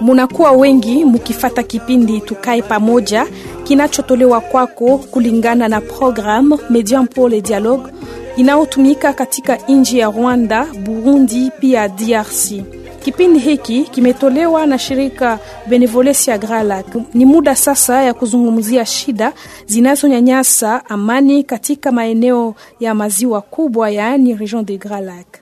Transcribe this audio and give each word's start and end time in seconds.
munakuwa 0.00 0.52
wengi 0.52 1.04
mukifata 1.04 1.62
kipindi 1.62 2.20
tukae 2.20 2.62
pamoja 2.62 3.26
kinachotolewa 3.64 4.40
kwako 4.40 4.98
kulingana 4.98 5.68
na 5.68 5.80
programe 5.80 6.56
Median 6.70 7.06
pour 7.06 7.30
le 7.30 7.40
Dialogue 7.40 7.92
inayotumika 8.36 9.12
katika 9.12 9.56
nchi 9.56 9.98
ya 9.98 10.06
Rwanda, 10.10 10.64
Burundi 10.84 11.50
pia 11.60 11.88
DRC. 11.88 12.52
Kipindi 13.04 13.38
hiki 13.38 13.82
kimetolewa 13.84 14.66
na 14.66 14.78
shirika 14.78 15.38
Benevolencia 15.66 16.38
Grala. 16.38 16.84
Ni 17.14 17.24
muda 17.24 17.56
sasa 17.56 18.02
ya 18.02 18.14
kuzungumzia 18.14 18.86
shida 18.86 19.32
zinazonyanyasa 19.66 20.86
amani 20.90 21.42
katika 21.44 21.92
maeneo 21.92 22.54
ya 22.80 22.94
maziwa 22.94 23.40
kubwa, 23.40 23.90
yaani 23.90 24.34
region 24.34 24.64
de 24.64 24.78
Gralac. 24.78 25.41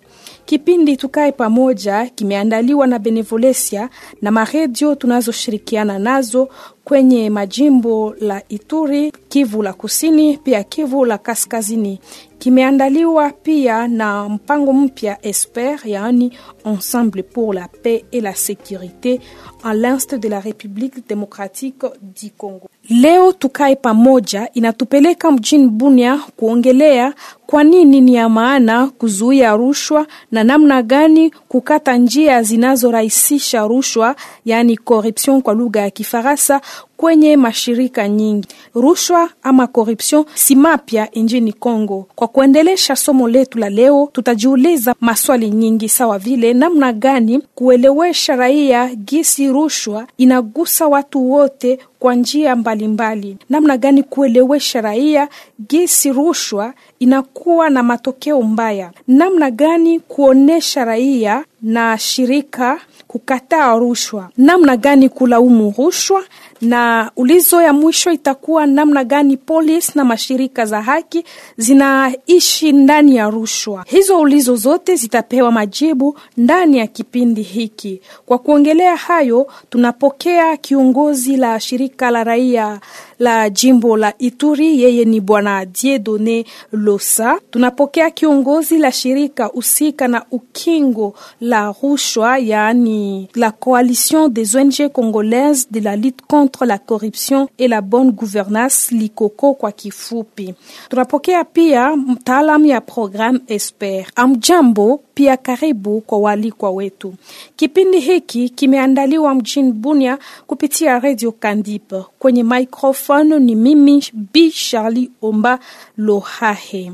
Kipindi 0.51 0.97
tukae 0.97 1.33
pamoja 1.33 2.07
kimeandaliwa 2.07 2.87
na 2.87 2.99
Benevolencia 2.99 3.89
na 4.23 4.31
maredio 4.31 4.95
tunazoshirikiana 4.95 5.99
nazo 5.99 6.49
kwenye 6.85 7.31
majimbo 7.31 8.15
la 8.21 8.43
Ituri, 8.49 9.13
Kivu 9.29 9.63
la 9.63 9.73
Kusini, 9.73 10.37
pia 10.39 10.65
Kivu 10.65 11.05
la 11.05 11.19
Kaskazini. 11.19 12.01
Kimeandaliwa 12.39 13.31
pia 13.31 13.89
na 13.89 14.29
mpango 14.29 14.73
mpya 14.73 15.27
Esper, 15.27 15.79
yaani 15.85 16.33
Ensemble 16.65 17.23
pour 17.23 17.55
la 17.55 17.69
paix 17.83 18.05
et 18.13 18.21
la 18.21 18.35
sécurité 18.35 19.21
en 19.65 19.73
l'est 19.73 20.15
de 20.15 20.29
la 20.29 20.41
République 20.41 21.07
démocratique 21.09 21.85
du 22.03 22.31
Congo. 22.31 22.69
Leo 22.89 23.33
tukae 23.33 23.77
pamoja 23.77 24.49
inatupeleka 24.55 25.31
mjini 25.31 25.69
Bunia 25.69 26.21
kuongelea 26.37 27.15
kwa 27.51 27.65
nini 27.65 28.01
ni 28.01 28.15
ya 28.15 28.29
maana 28.29 28.87
kuzuia 28.87 29.57
rushwa 29.57 30.07
na 30.33 30.45
namna 30.45 30.83
gani 30.83 31.31
kukata 31.49 31.97
njia 31.97 32.43
zinazorahisisha 32.43 33.67
rushwa, 33.67 34.17
yaani 34.45 34.77
corruption 34.77 35.43
kwa 35.43 35.55
lugha 35.55 35.81
ya 35.81 35.91
Kifaransa 35.91 36.61
kwenye 36.97 37.37
mashirika 37.37 38.09
nyingi. 38.09 38.49
Rushwa 38.75 39.31
ama 39.43 39.67
corruption 39.67 40.25
si 40.35 40.57
mapya 40.57 41.09
nchini 41.15 41.53
Kongo. 41.53 42.07
Kwa 42.15 42.29
kuendelesha 42.29 42.97
somo 42.97 43.29
letu 43.29 43.59
la 43.59 43.69
leo, 43.71 44.09
tutajiuliza 44.13 44.95
maswali 45.01 45.51
nyingi 45.51 45.89
sawa 45.89 46.19
vile 46.19 46.55
namna 46.55 46.93
gani 46.93 47.43
kuelewesha 47.55 48.37
raia 48.37 48.95
gisi 48.95 49.49
rushwa 49.49 50.07
inagusa 50.19 50.87
watu 50.89 51.31
wote 51.33 51.79
kwa 51.99 52.15
njia 52.15 52.57
mbalimbali, 52.57 53.37
namna 53.51 53.77
gani 53.77 54.03
kuelewesha 54.03 54.81
raia 54.81 55.29
gisi 55.69 56.13
rushwa 56.13 56.75
inakuwa 57.01 57.71
na 57.71 57.83
matokeo 57.83 58.43
mbaya, 58.43 58.91
namna 59.09 59.51
gani 59.51 60.01
kuonesha 60.01 60.85
raia 60.85 61.45
na 61.63 61.99
shirika 61.99 62.81
kukataa 63.09 63.77
rushwa, 63.77 64.29
namna 64.39 64.77
gani 64.77 65.09
kulaumu 65.09 65.75
rushwa, 65.79 66.25
na 66.61 67.11
ulizo 67.17 67.63
ya 67.63 67.73
mwisho 67.73 68.11
itakuwa 68.11 68.67
namna 68.67 69.05
gani 69.05 69.37
polisi 69.37 69.93
na 69.95 70.05
mashirika 70.05 70.67
za 70.67 70.83
haki 70.83 71.25
zinaishi 71.57 72.73
ndani 72.73 73.17
ya 73.17 73.31
rushwa. 73.31 73.85
Hizo 73.87 74.19
ulizo 74.21 74.57
zote 74.57 74.97
zitapewa 74.97 75.53
majibu 75.53 76.19
ndani 76.37 76.79
ya 76.79 76.87
kipindi 76.87 77.43
hiki. 77.43 78.01
Kwa 78.27 78.39
kuongelea 78.39 78.97
hayo, 78.97 79.47
tunapokea 79.71 80.57
kiongozi 80.57 81.37
la 81.37 81.61
shirika 81.61 82.11
la 82.11 82.25
raia 82.25 82.81
la 83.21 83.51
jimbo 83.51 83.97
la 83.97 84.13
Ituri, 84.19 84.81
yeye 84.83 85.05
ni 85.05 85.21
bwana 85.21 85.65
Diedone 85.67 86.45
Losa. 86.73 87.39
Tunapokea 87.51 88.11
kiongozi 88.11 88.79
la 88.79 88.93
shirika 88.93 89.45
husika 89.45 90.09
na 90.09 90.25
ukingo 90.31 91.15
la 91.41 91.75
rushwa, 91.83 92.39
yaani 92.39 93.29
la 93.35 93.51
coalition 93.51 94.29
des 94.29 94.55
ONG 94.57 94.89
congolaises 94.93 95.67
de 95.71 95.81
la 95.81 95.97
lutte 95.97 96.23
contre 96.29 96.65
la 96.67 96.79
corruption 96.79 97.49
et 97.59 97.69
la 97.69 97.81
bonne 97.83 98.11
gouvernance 98.13 98.91
Likoko 98.91 99.55
kwa 99.55 99.73
kifupi. 99.73 100.55
Tunapokea 100.89 101.45
pia 101.45 101.97
mtaalamu 101.97 102.67
ya 102.67 102.81
programme 102.81 103.41
Esper. 103.47 104.07
Amjambo 104.17 105.01
pia 105.21 105.37
karibu 105.37 106.01
kwa 106.01 106.19
walikwa 106.19 106.71
wetu. 106.71 107.15
Kipindi 107.57 108.01
hiki 108.01 108.49
kimeandaliwa 108.49 109.35
mjini 109.35 109.73
Bunia 109.73 110.19
kupitia 110.47 110.99
Radio 110.99 111.33
Kandip. 111.33 111.95
Kwenye 112.19 112.43
microphone 112.45 113.39
ni 113.39 113.55
mimi 113.55 114.05
Bi 114.33 114.51
Charlie 114.51 115.11
Omba 115.23 115.59
Lohahe. 115.97 116.93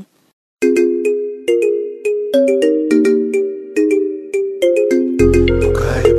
Tukae. 5.59 6.17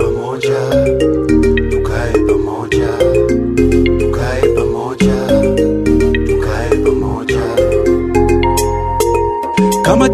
Kama 9.82 10.08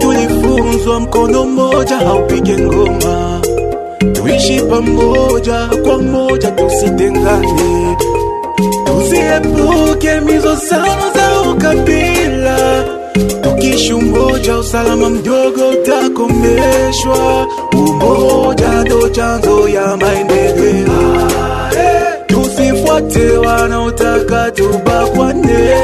tulifunzwa 0.95 1.01
mkono 1.01 1.45
mmoja 1.45 1.97
haupige 1.97 2.59
ngoma, 2.59 3.41
tuishi 4.13 4.61
pamoja 4.61 5.69
kwa 5.85 5.99
moja, 5.99 6.51
tusitengane, 6.51 7.97
tuziepuke 8.85 10.21
mizozano 10.21 11.03
za 11.15 11.51
ukabila, 11.51 12.85
Tukishi 13.43 13.93
umoja, 13.93 14.59
usalama 14.59 15.11
mdogo 15.11 15.69
utakomeshwa. 15.69 17.47
Umoja 17.73 18.69
ndo 18.85 19.09
chanzo 19.09 19.69
ya 19.69 19.97
maendeleo, 19.97 21.29
tusifuate 22.27 23.31
wanaotaka 23.37 24.51
tubakwane. 24.51 25.75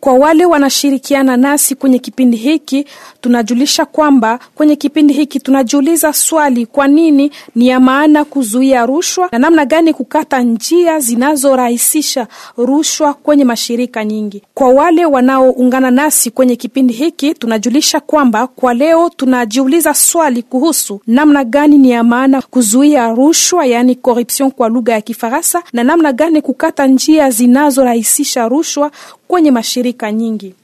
Kwa 0.00 0.12
wale 0.14 0.44
wanashirikiana 0.46 1.36
nasi 1.36 1.74
kwenye 1.74 1.98
kipindi 1.98 2.36
hiki, 2.36 2.84
tunajulisha 3.28 3.84
kwamba 3.86 4.38
kwenye 4.54 4.76
kipindi 4.76 5.14
hiki 5.14 5.40
tunajiuliza 5.40 6.12
swali, 6.12 6.66
kwa 6.66 6.88
nini 6.88 7.30
ni 7.54 7.68
ya 7.68 7.80
maana 7.80 8.24
kuzuia 8.24 8.86
rushwa 8.86 9.28
na 9.32 9.38
namna 9.38 9.64
gani 9.64 9.94
kukata 9.94 10.40
njia 10.42 10.98
zinazorahisisha 11.00 12.26
rushwa 12.56 13.14
kwenye 13.14 13.44
mashirika 13.44 14.04
nyingi. 14.04 14.42
Kwa 14.54 14.68
wale 14.68 15.06
wanaoungana 15.06 15.90
nasi 15.90 16.30
kwenye 16.30 16.56
kipindi 16.56 16.92
hiki, 16.94 17.34
tunajulisha 17.34 18.00
kwamba 18.00 18.46
kwa 18.46 18.74
leo 18.74 19.10
tunajiuliza 19.16 19.94
swali 19.94 20.42
kuhusu 20.42 21.00
namna 21.06 21.44
gani 21.44 21.78
ni 21.78 21.90
ya 21.90 22.04
maana 22.04 22.42
kuzuia 22.42 23.08
rushwa, 23.14 23.66
yaani 23.66 23.94
corruption 23.94 24.50
kwa 24.50 24.68
lugha 24.68 24.92
ya 24.92 25.00
Kifaransa, 25.00 25.62
na 25.72 25.84
namna 25.84 26.12
gani 26.12 26.42
kukata 26.42 26.86
njia 26.86 27.30
zinazorahisisha 27.30 28.48
rushwa 28.48 28.90
kwenye 29.28 29.50
mashirika 29.50 30.12
nyingi. 30.12 30.54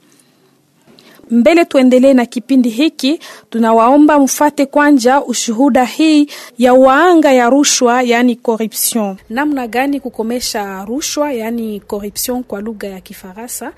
Mbele 1.31 1.65
tuendelee 1.65 2.13
na 2.13 2.25
kipindi 2.25 2.69
hiki, 2.69 3.19
tunawaomba 3.49 4.19
mfate 4.19 4.65
kwanja 4.65 5.21
ushuhuda 5.23 5.85
hii 5.85 6.27
ya 6.57 6.73
waanga 6.73 7.31
ya 7.33 7.49
rushwa, 7.49 8.01
yani 8.03 8.35
corruption. 8.35 9.17
Namna 9.29 9.67
gani 9.67 9.99
kukomesha 9.99 10.85
rushwa, 10.85 11.33
yani 11.33 11.79
corruption 11.79 12.43
kwa 12.43 12.61
lugha 12.61 12.87
ya 12.87 13.01
Kifaransa. 13.01 13.73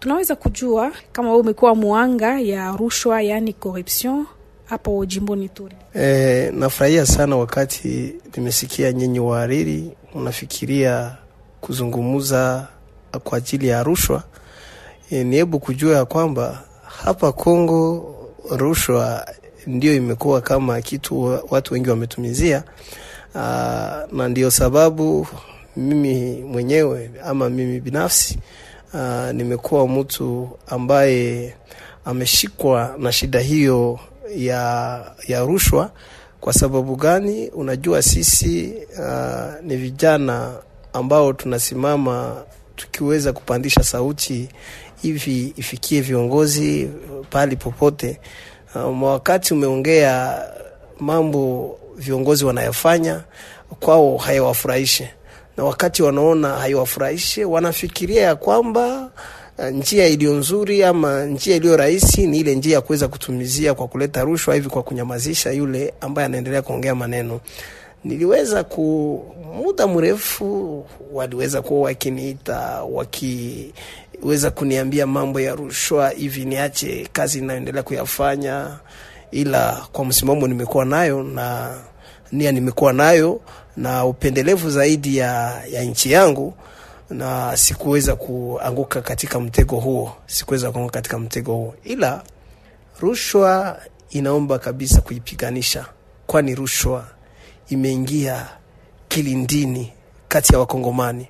Tunaweza 0.00 0.36
kujua 0.36 0.92
kama 1.12 1.28
wewe 1.28 1.40
umekuwa 1.40 1.74
mwanga 1.74 2.40
ya 2.40 2.72
rushwa, 2.72 3.22
yani 3.22 3.52
corruption 3.52 4.26
hapo 4.64 5.06
jimboni 5.06 5.48
Turi. 5.48 5.76
E, 5.96 6.50
nafurahia 6.54 7.06
sana 7.06 7.36
wakati 7.36 8.14
nimesikia 8.36 8.92
nyinyi 8.92 9.20
wahariri 9.20 9.90
unafikiria 10.14 11.16
kuzungumuza 11.60 12.68
kwa 13.24 13.38
ajili 13.38 13.68
ya 13.68 13.82
rushwa. 13.82 14.22
E, 15.10 15.24
ni 15.24 15.36
hebu 15.36 15.58
kujua 15.58 15.96
ya 15.96 16.04
kwamba 16.04 16.62
hapa 17.04 17.32
Kongo 17.32 18.14
rushwa 18.50 19.26
ndio 19.66 19.94
imekuwa 19.94 20.40
kama 20.40 20.80
kitu 20.80 21.38
watu 21.50 21.74
wengi 21.74 21.90
wametumizia. 21.90 22.62
Uh, 23.34 23.40
na 24.12 24.28
ndio 24.28 24.50
sababu 24.50 25.26
mimi 25.76 26.42
mwenyewe 26.42 27.10
ama 27.24 27.50
mimi 27.50 27.80
binafsi 27.80 28.38
uh, 28.94 29.30
nimekuwa 29.32 29.88
mtu 29.88 30.48
ambaye 30.66 31.54
ameshikwa 32.04 32.94
na 32.98 33.12
shida 33.12 33.40
hiyo 33.40 33.98
ya, 34.36 35.00
ya 35.28 35.40
rushwa. 35.40 35.90
Kwa 36.40 36.52
sababu 36.52 36.96
gani? 36.96 37.48
Unajua 37.48 38.02
sisi 38.02 38.74
uh, 38.98 39.62
ni 39.62 39.76
vijana 39.76 40.52
ambao 40.92 41.32
tunasimama 41.32 42.42
tukiweza 42.76 43.32
kupandisha 43.32 43.82
sauti 43.82 44.48
hivi 45.02 45.52
ifikie 45.56 46.00
viongozi 46.00 46.90
pahali 47.30 47.56
popote. 47.56 48.20
Um, 48.74 49.02
wakati 49.02 49.54
umeongea 49.54 50.42
mambo 51.00 51.78
viongozi 51.96 52.44
wanayofanya 52.44 53.20
kwao 53.80 54.16
hayawafurahishe, 54.16 55.10
na 55.56 55.64
wakati 55.64 56.02
wanaona 56.02 56.48
haiwafurahishe 56.48 57.44
wanafikiria 57.44 58.22
ya 58.22 58.36
kwamba 58.36 59.10
uh, 59.58 59.64
njia 59.64 60.06
iliyo 60.06 60.34
nzuri 60.34 60.84
ama 60.84 61.24
njia 61.24 61.56
iliyo 61.56 61.76
rahisi 61.76 62.26
ni 62.26 62.38
ile 62.38 62.54
njia 62.54 62.74
ya 62.74 62.80
kuweza 62.80 63.08
kutumizia 63.08 63.74
kwa 63.74 63.88
kuleta 63.88 64.22
rushwa 64.22 64.54
hivi, 64.54 64.68
kwa 64.68 64.82
kunyamazisha 64.82 65.50
yule 65.52 65.94
ambaye 66.00 66.26
anaendelea 66.26 66.62
kuongea 66.62 66.94
maneno. 66.94 67.40
Niliweza 68.04 68.64
ku 68.64 69.24
muda 69.62 69.86
mrefu 69.86 70.86
waliweza 71.12 71.62
kuwa 71.62 71.80
wakiniita 71.80 72.82
wakiweza 72.84 74.50
kuniambia 74.54 75.06
mambo 75.06 75.40
ya 75.40 75.54
rushwa 75.54 76.10
hivi 76.10 76.44
niache 76.44 77.08
kazi 77.12 77.38
inayoendelea 77.38 77.82
kuyafanya, 77.82 78.78
ila 79.30 79.86
kwa 79.92 80.04
msimamo 80.04 80.46
nimekuwa 80.48 80.84
nayo 80.84 81.22
na 81.22 81.78
nia 82.32 82.52
nimekuwa 82.52 82.92
nayo 82.92 83.40
na 83.76 84.04
upendelevu 84.06 84.70
zaidi 84.70 85.16
ya, 85.16 85.62
ya 85.70 85.82
nchi 85.84 86.12
yangu, 86.12 86.54
na 87.10 87.56
sikuweza 87.56 88.16
kuanguka 88.16 89.00
katika 89.02 89.40
mtego 89.40 89.76
huo, 89.76 90.12
sikuweza 90.26 90.70
kuanguka 90.70 90.92
katika 90.92 91.18
mtego 91.18 91.54
huo, 91.54 91.74
ila 91.84 92.22
rushwa 93.00 93.78
inaomba 94.10 94.58
kabisa 94.58 95.00
kuipiganisha, 95.00 95.86
kwani 96.26 96.54
rushwa 96.54 97.06
imeingia 97.68 98.46
kilindini 99.08 99.92
kati 100.28 100.52
ya 100.52 100.58
Wakongomani 100.58 101.28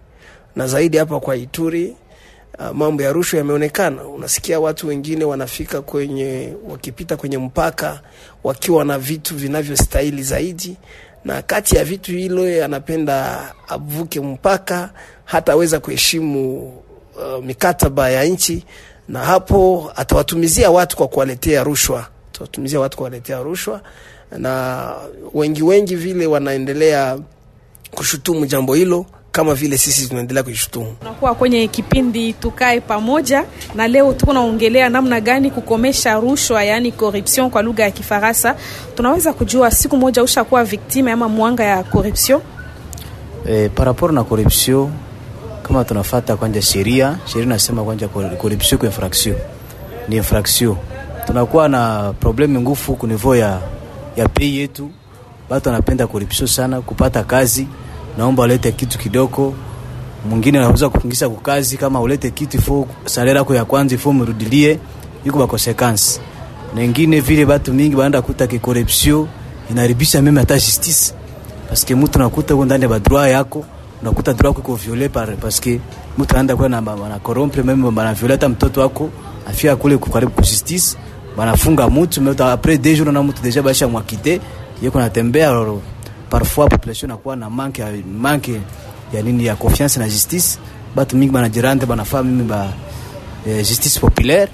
na 0.56 0.66
zaidi 0.66 0.96
hapa 0.96 1.20
kwa 1.20 1.36
Ituri. 1.36 1.96
Uh, 2.58 2.70
mambo 2.70 3.02
ya 3.02 3.12
rushwa 3.12 3.38
yameonekana. 3.38 4.04
Unasikia 4.04 4.60
watu 4.60 4.86
wengine 4.88 5.24
wanafika 5.24 5.82
kwenye, 5.82 6.52
wakipita 6.68 7.16
kwenye 7.16 7.38
mpaka 7.38 8.00
wakiwa 8.44 8.84
na 8.84 8.98
vitu 8.98 9.36
vinavyostahili 9.36 10.22
zaidi, 10.22 10.76
na 11.24 11.42
kati 11.42 11.76
ya 11.76 11.84
vitu 11.84 12.12
hilo 12.12 12.64
anapenda 12.64 13.40
avuke 13.68 14.20
mpaka, 14.20 14.90
hataweza 15.24 15.80
kuheshimu 15.80 16.58
uh, 16.68 17.44
mikataba 17.44 18.10
ya 18.10 18.24
nchi, 18.24 18.64
na 19.08 19.18
hapo 19.24 19.92
atawatumizia 19.96 20.70
watu 20.70 20.96
kwa 20.96 21.08
kuwaletea 21.08 21.64
rushwa, 21.64 22.06
atawatumizia 22.32 22.80
watu 22.80 22.96
kwa 22.96 23.06
kuwaletea 23.06 23.42
rushwa 23.42 23.80
na 24.38 24.84
wengi 25.34 25.62
wengi 25.62 25.96
vile 25.96 26.26
wanaendelea 26.26 27.18
kushutumu 27.94 28.46
jambo 28.46 28.74
hilo 28.74 29.06
kama 29.32 29.54
vile 29.54 29.78
sisi 29.78 30.08
tunaendelea 30.08 30.42
kuishutumu. 30.42 30.92
Tunakuwa 31.00 31.34
kwenye 31.34 31.68
kipindi 31.68 32.32
tukae 32.32 32.80
pamoja, 32.80 33.44
na 33.74 33.88
leo 33.88 34.12
tuko 34.12 34.32
naongelea 34.32 34.88
namna 34.88 35.20
gani 35.20 35.50
kukomesha 35.50 36.14
rushwa, 36.14 36.64
yaani 36.64 36.92
corruption 36.92 37.50
kwa 37.50 37.62
lugha 37.62 37.82
ya 37.82 37.90
Kifaransa. 37.90 38.56
Tunaweza 38.94 39.32
kujua 39.32 39.70
siku 39.70 39.96
moja 39.96 40.22
ushakuwa 40.22 40.64
victime 40.64 41.12
ama 41.12 41.28
mwanga 41.28 41.64
ya 41.64 41.82
corruption? 41.82 42.40
Eh, 43.48 43.70
par 43.74 43.86
rapport 43.86 44.14
na 44.14 44.24
corruption, 44.24 44.90
kama 45.62 45.84
tunafata 45.84 46.36
kwanja 46.36 46.62
sheria, 46.62 47.18
sheria 47.24 47.46
nasema 47.48 47.84
kwanja 47.84 48.08
corruption 48.08 48.78
kwa 48.78 48.86
infraction 48.88 49.36
ni 50.08 50.16
infraction. 50.16 50.76
Tunakuwa 51.26 51.68
na 51.68 52.12
problemi 52.20 52.60
ngufu 52.60 52.96
ku 52.96 53.34
ya 53.34 53.60
ya 54.16 54.28
pei 54.28 54.56
yetu, 54.58 54.90
watu 55.48 55.68
wanapenda 55.68 56.06
corruption 56.06 56.46
sana, 56.48 56.80
kupata 56.80 57.22
kazi. 57.24 57.66
Naomba 58.18 58.42
ulete 58.42 58.72
kitu 58.72 58.98
kidogo, 58.98 59.54
mwingine 60.28 60.58
anaweza 60.58 60.88
kuingiza 60.88 61.28
kwa 61.28 61.62
kama 61.80 62.00
ulete 62.00 62.30
kitu 62.30 62.62
fo 62.62 62.88
salera 63.04 63.38
yako 63.38 63.54
ya 63.54 63.64
kwanza 63.64 63.98
fo 63.98 64.12
mrudilie, 64.12 64.78
yuko 65.24 65.38
ba 65.38 65.46
consequence. 65.46 66.20
Na 66.74 66.82
ingine 66.84 67.20
vile. 67.20 67.44
Watu 67.44 67.72
mingi 67.72 67.96
baenda 67.96 68.22
kuta 68.22 68.46
ki 68.46 68.58
corruption 68.58 69.26
inaribisha 69.70 70.22
meme 70.22 70.40
hata 70.40 70.54
justice, 70.54 71.14
parce 71.68 71.86
que 71.86 71.94
mtu 71.94 72.18
nakuta 72.18 72.54
huko 72.54 72.64
ndani 72.66 72.84
ya 72.92 72.98
droit 72.98 73.32
yako, 73.32 73.64
unakuta 74.02 74.32
droit 74.32 74.56
yako 74.56 74.60
iko 74.60 74.74
violé 74.76 75.08
par 75.08 75.36
parce 75.36 75.60
que 75.60 75.80
mtu 76.18 76.34
anaenda 76.34 76.56
kwa 76.56 76.68
na 76.68 77.18
corrompre 77.22 77.62
meme 77.62 77.90
bana 77.90 78.14
violer 78.14 78.48
mtoto 78.48 78.80
wako 78.80 79.10
afia 79.48 79.76
kule 79.76 79.96
kukaribu 79.96 80.32
ku 80.32 80.40
justice, 80.42 80.96
banafunga 81.36 81.88
mutu 81.88 82.20
mais 82.20 82.40
après 82.40 82.78
deux 82.78 82.94
jours 82.94 83.12
na 83.12 83.22
mutu. 83.22 83.42
Deja 83.42 83.62
basha 83.62 83.88
mwakite 83.88 84.40
yeko 84.82 84.98
natembea 84.98 85.50
lolo 85.52 85.82
parfois 86.30 86.68
population 86.68 87.08
nakuwa 87.08 87.36
na 87.36 87.50
manke 87.50 87.82
ya 87.82 87.88
manke 88.20 88.60
ya 89.12 89.22
nini 89.22 89.44
ya 89.46 89.56
confiance 89.56 89.98
na 90.00 90.08
justice, 90.08 90.58
batu 90.96 91.16
mingi 91.16 91.32
banajirande 91.32 91.86
banafaa 91.86 92.22
mimi 92.22 92.42
ba 92.44 92.68
eh, 93.46 93.64
justice 93.64 93.98
populaire. 94.00 94.48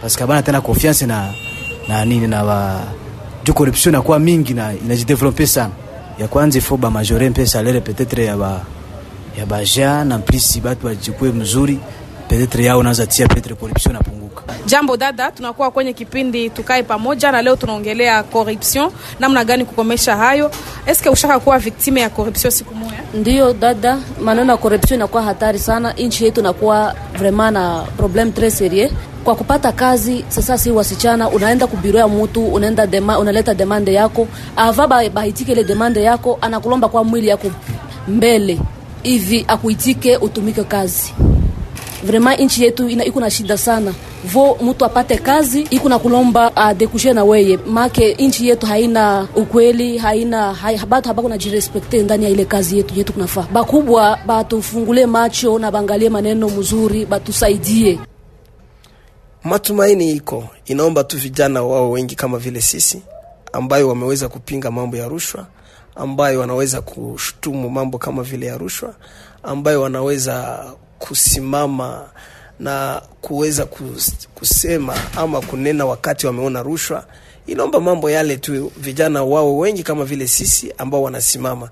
Parce 0.00 0.16
que 0.16 0.24
bana 0.26 0.42
tena 0.42 0.60
confiance 0.60 1.06
na 1.06 1.28
na 1.88 2.04
nini 2.04 2.26
na 2.26 2.44
ba 2.44 2.80
du 3.44 3.52
corruption 3.54 3.92
nakuwa 3.92 4.18
mingi 4.18 4.54
na 4.54 4.72
inajidevelopper 4.74 5.46
sana. 5.46 5.72
Ya 6.18 6.28
kwanza 6.28 6.58
ifo 6.58 6.76
ba 6.76 6.90
majorer 6.90 7.30
mpe 7.30 7.46
salaire 7.46 7.80
peut-être 7.80 8.20
ya 8.24 8.36
ba 8.36 8.60
ya 9.38 9.46
ba 9.46 9.64
jeune 9.64 10.12
en 10.12 10.20
plus 10.20 10.60
batu 10.60 10.84
bajikue 10.86 11.32
mzuri 11.32 11.78
peut-être 12.28 12.60
yao 12.62 12.82
naweza 12.82 13.06
tia 13.06 13.26
peut-être 13.26 13.54
corruption 13.54 13.92
napunguka. 13.92 14.42
Jambo 14.66 14.96
dada, 14.96 15.30
tunakuwa 15.30 15.70
kwenye 15.70 15.92
kipindi 15.92 16.50
tukae 16.50 16.82
pamoja, 16.82 17.32
na 17.32 17.42
leo 17.42 17.56
tunaongelea 17.56 18.22
corruption, 18.22 18.90
namna 19.20 19.44
gani 19.44 19.64
kukomesha 19.64 20.16
hayo. 20.16 20.50
Eske 20.86 21.08
ushaka 21.10 21.40
kuwa 21.40 21.58
victime 21.58 22.00
ya 22.00 22.10
corruption 22.10 22.50
siku 22.50 22.74
moja? 22.74 22.92
Ndio 23.14 23.52
dada, 23.52 23.98
maneno 24.20 24.52
ya 24.52 24.58
corruption 24.58 24.98
inakuwa 25.00 25.22
hatari 25.22 25.58
sana. 25.58 25.92
Nchi 25.92 26.24
yetu 26.24 26.40
inakuwa 26.40 26.94
vraiment 27.18 27.52
na 27.52 27.84
problem 27.96 28.32
tres 28.32 28.58
serie 28.58 28.90
kwa 29.24 29.34
kupata 29.34 29.72
kazi. 29.72 30.24
Sasa 30.28 30.58
si 30.58 30.70
wasichana, 30.70 31.28
unaenda 31.28 31.66
kubiro 31.66 31.98
ya 31.98 32.08
mtu, 32.08 32.46
unaenda 32.46 32.86
dema, 32.86 33.18
unaleta 33.18 33.54
demande 33.54 33.92
yako, 33.92 34.28
ava 34.56 34.86
baitike 35.10 35.52
ile 35.52 35.64
demande 35.64 36.02
yako, 36.02 36.38
anakulomba 36.40 36.88
kwa 36.88 37.04
mwili 37.04 37.28
yako 37.28 37.50
mbele 38.08 38.58
hivi 39.02 39.44
akuitike 39.48 40.16
utumike 40.16 40.64
kazi 40.64 41.14
vraiment 42.04 42.40
nchi 42.40 42.64
yetu 42.64 42.88
iko 42.88 43.20
na 43.20 43.30
shida 43.30 43.58
sana. 43.58 43.94
Vo 44.24 44.58
mtu 44.62 44.84
apate 44.84 45.18
kazi 45.18 45.60
iko 45.60 45.88
na 45.88 45.98
kulomba 45.98 46.56
adekushe 46.56 47.12
na 47.12 47.24
weye. 47.24 47.56
Make 47.56 48.14
nchi 48.14 48.48
yetu 48.48 48.66
haina 48.66 49.28
ukweli 49.36 49.98
haina 49.98 50.54
hai, 50.54 50.78
batu 50.88 51.08
habako 51.08 51.28
na 51.28 51.38
jirespekte 51.38 52.02
ndani 52.02 52.24
ya 52.24 52.30
ile 52.30 52.44
kazi 52.44 52.76
yetu 52.76 52.94
yetu 52.94 53.12
kunafaa. 53.12 53.46
Bakubwa 53.52 54.18
batufungule 54.26 55.06
macho 55.06 55.58
na 55.58 55.70
bangalie 55.70 56.08
maneno 56.10 56.48
mzuri 56.48 57.06
batusaidie. 57.06 57.98
Matumaini 59.44 60.12
iko, 60.12 60.44
inaomba 60.66 61.04
tu 61.04 61.18
vijana 61.18 61.62
wao 61.62 61.90
wengi 61.90 62.14
kama 62.14 62.38
vile 62.38 62.60
sisi 62.60 63.02
ambayo 63.52 63.88
wameweza 63.88 64.28
kupinga 64.28 64.70
mambo 64.70 64.96
ya 64.96 65.08
rushwa, 65.08 65.46
ambayo 65.96 66.40
wanaweza 66.40 66.80
kushutumu 66.80 67.70
mambo 67.70 67.98
kama 67.98 68.22
vile 68.22 68.46
ya 68.46 68.58
rushwa, 68.58 68.94
ambayo 69.42 69.82
wanaweza 69.82 70.64
kusimama 71.08 72.08
na 72.60 73.02
kuweza 73.20 73.66
kusema 74.34 74.94
ama 75.16 75.40
kunena 75.40 75.86
wakati 75.86 76.26
wameona 76.26 76.62
rushwa. 76.62 77.06
Inaomba 77.46 77.80
mambo 77.80 78.10
yale 78.10 78.36
tu 78.36 78.72
vijana 78.76 79.24
wao 79.24 79.58
wengi 79.58 79.82
kama 79.82 80.04
vile 80.04 80.28
sisi 80.28 80.72
ambao 80.78 81.02
wanasimama 81.02 81.70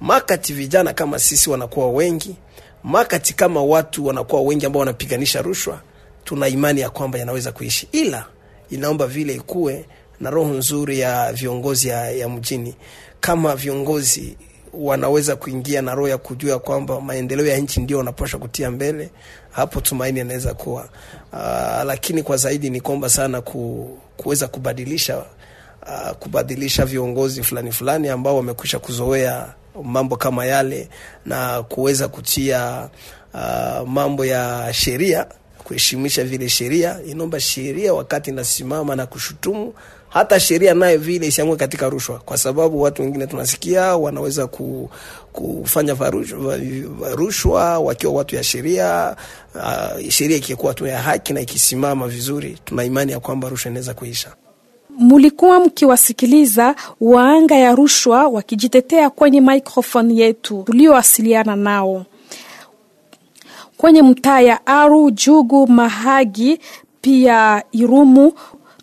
makati. 0.00 0.52
Vijana 0.52 0.92
kama 0.92 1.18
sisi 1.18 1.50
wanakuwa 1.50 1.90
wengi 1.90 2.36
makati, 2.84 3.34
kama 3.34 3.62
watu 3.62 4.06
wanakuwa 4.06 4.42
wengi 4.42 4.66
ambao 4.66 4.80
wanapiganisha 4.80 5.42
rushwa, 5.42 5.80
tuna 6.24 6.48
imani 6.48 6.80
ya 6.80 6.90
kwamba 6.90 7.18
yanaweza 7.18 7.52
kuishi, 7.52 7.88
ila 7.92 8.26
inaomba 8.70 9.06
vile 9.06 9.34
ikuwe 9.34 9.84
na 10.20 10.30
roho 10.30 10.50
nzuri 10.54 10.98
ya 11.00 11.32
viongozi 11.32 11.88
ya, 11.88 12.10
ya 12.10 12.28
mjini 12.28 12.74
kama 13.20 13.56
viongozi 13.56 14.36
wanaweza 14.74 15.36
kuingia 15.36 15.82
na 15.82 15.94
roho 15.94 16.08
ya 16.08 16.18
kujua 16.18 16.58
kwamba 16.58 17.00
maendeleo 17.00 17.46
ya 17.46 17.56
nchi 17.58 17.80
ndio 17.80 17.98
wanapaswa 17.98 18.40
kutia 18.40 18.70
mbele, 18.70 19.10
hapo 19.50 19.80
tumaini 19.80 20.20
anaweza 20.20 20.54
kuwa 20.54 20.88
uh, 21.32 21.82
lakini 21.84 22.22
kwa 22.22 22.36
zaidi 22.36 22.70
ni 22.70 22.80
kuomba 22.80 23.08
sana 23.08 23.40
ku, 23.40 23.90
kuweza 24.16 24.48
kubadilisha 24.48 25.18
uh, 25.18 26.10
kubadilisha 26.18 26.84
viongozi 26.86 27.42
fulani 27.42 27.72
fulani 27.72 28.08
ambao 28.08 28.36
wamekwisha 28.36 28.78
kuzoea 28.78 29.54
mambo 29.84 30.16
kama 30.16 30.46
yale 30.46 30.88
na 31.26 31.62
kuweza 31.62 32.08
kutia 32.08 32.88
uh, 33.34 33.88
mambo 33.88 34.24
ya 34.24 34.68
sheria 34.72 35.26
kuheshimisha 35.64 36.24
vile 36.24 36.48
sheria. 36.48 36.98
Inaomba 37.06 37.40
sheria 37.40 37.94
wakati 37.94 38.30
inasimama 38.30 38.96
na 38.96 39.06
kushutumu 39.06 39.74
hata 40.16 40.40
sheria 40.40 40.74
nayo 40.74 40.98
vile 40.98 41.26
isiamue 41.26 41.56
katika 41.56 41.88
rushwa, 41.88 42.18
kwa 42.18 42.36
sababu 42.38 42.82
watu 42.82 43.02
wengine 43.02 43.26
tunasikia 43.26 43.96
wanaweza 43.96 44.46
ku, 44.46 44.90
kufanya 45.32 45.96
rushwa 47.14 47.78
wakiwa 47.78 48.12
watu 48.12 48.36
ya 48.36 48.42
sheria. 48.44 49.16
Uh, 49.54 50.08
sheria 50.08 50.36
ikikuwa 50.36 50.74
tu 50.74 50.86
ya 50.86 50.98
haki 51.02 51.32
na 51.32 51.40
ikisimama 51.40 52.08
vizuri, 52.08 52.58
tuna 52.64 52.84
imani 52.84 53.12
ya 53.12 53.20
kwamba 53.20 53.48
rushwa 53.48 53.70
inaweza 53.70 53.94
kuisha. 53.94 54.28
Mulikuwa 54.98 55.60
mkiwasikiliza 55.60 56.74
waanga 57.00 57.54
ya 57.56 57.74
rushwa 57.74 58.28
wakijitetea 58.28 59.10
kwenye 59.10 59.40
microphone 59.40 60.14
yetu 60.16 60.62
tuliowasiliana 60.66 61.56
nao 61.56 62.04
kwenye 63.76 64.02
mtaa 64.02 64.40
ya 64.40 64.66
Aru, 64.66 65.10
Jugu, 65.10 65.66
Mahagi 65.66 66.60
pia 67.00 67.62
Irumu. 67.72 68.32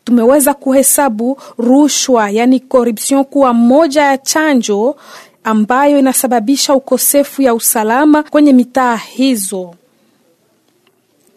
Tumeweza 0.04 0.54
kuhesabu 0.54 1.38
rushwa, 1.58 2.30
yani 2.30 2.60
corruption, 2.60 3.24
kuwa 3.24 3.54
moja 3.54 4.02
ya 4.04 4.18
chanjo 4.18 4.96
ambayo 5.44 6.00
inasababisha 6.00 6.74
ukosefu 6.74 7.42
ya 7.42 7.54
usalama 7.54 8.24
kwenye 8.24 8.54
mitaa 8.54 8.96
hizo. 8.96 9.74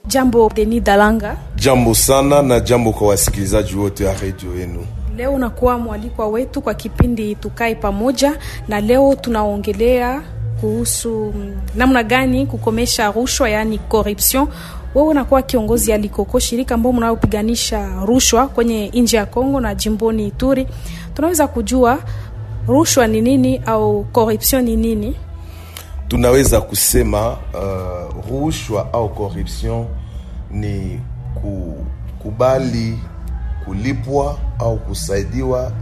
Jambo 0.06 0.50
Deni 0.54 0.80
Dalanga, 0.80 1.37
Jambo 1.56 1.94
sana 1.94 2.42
na 2.42 2.61
jambo 2.61 2.92
kwa 2.92 3.08
wasikilizaji 3.08 3.75
wote 3.76 4.04
wa 4.04 4.14
redio 4.14 4.56
yenu. 4.58 4.87
leo 5.16 5.32
unakuwa 5.35 5.78
mwalikwa 5.78 6.28
wetu 6.28 6.61
kwa 6.62 6.75
kipindi 6.75 7.35
Tukae 7.35 7.75
Pamoja, 7.75 8.38
na 8.68 8.80
leo 8.80 9.14
tunaongelea 9.14 10.23
kuhusu 10.61 11.35
namna 11.75 12.02
gani 12.02 12.46
kukomesha 12.46 13.11
rushwa, 13.12 13.49
yaani 13.50 13.78
corruption. 13.78 14.49
Wewe 14.97 15.09
unakuwa 15.09 15.43
kiongozi 15.43 15.91
ya 15.91 15.99
Likoko, 15.99 16.38
shirika 16.38 16.75
ambao 16.75 16.93
mnaopiganisha 16.93 17.88
rushwa 18.07 18.49
kwenye 18.49 18.88
nchi 18.88 19.17
ya 19.17 19.26
Kongo 19.26 19.61
na 19.61 19.75
jimboni 19.75 20.26
Ituri. 20.26 20.67
Tunaweza 21.15 21.47
kujua 21.47 21.99
rushwa 22.69 23.07
ni 23.07 23.21
nini 23.21 23.61
au 23.67 24.05
corruption 24.05 24.65
ni 24.65 24.76
nini? 24.76 25.17
Tunaweza 26.09 26.61
kusema 26.61 27.29
uh, 27.31 28.31
rushwa 28.31 28.93
au 28.93 29.09
corruption 29.09 29.87
ni 30.50 31.00
kukubali 31.35 32.99
kulipwa 33.65 34.38
au 34.59 34.76
kusaidiwa 34.76 35.73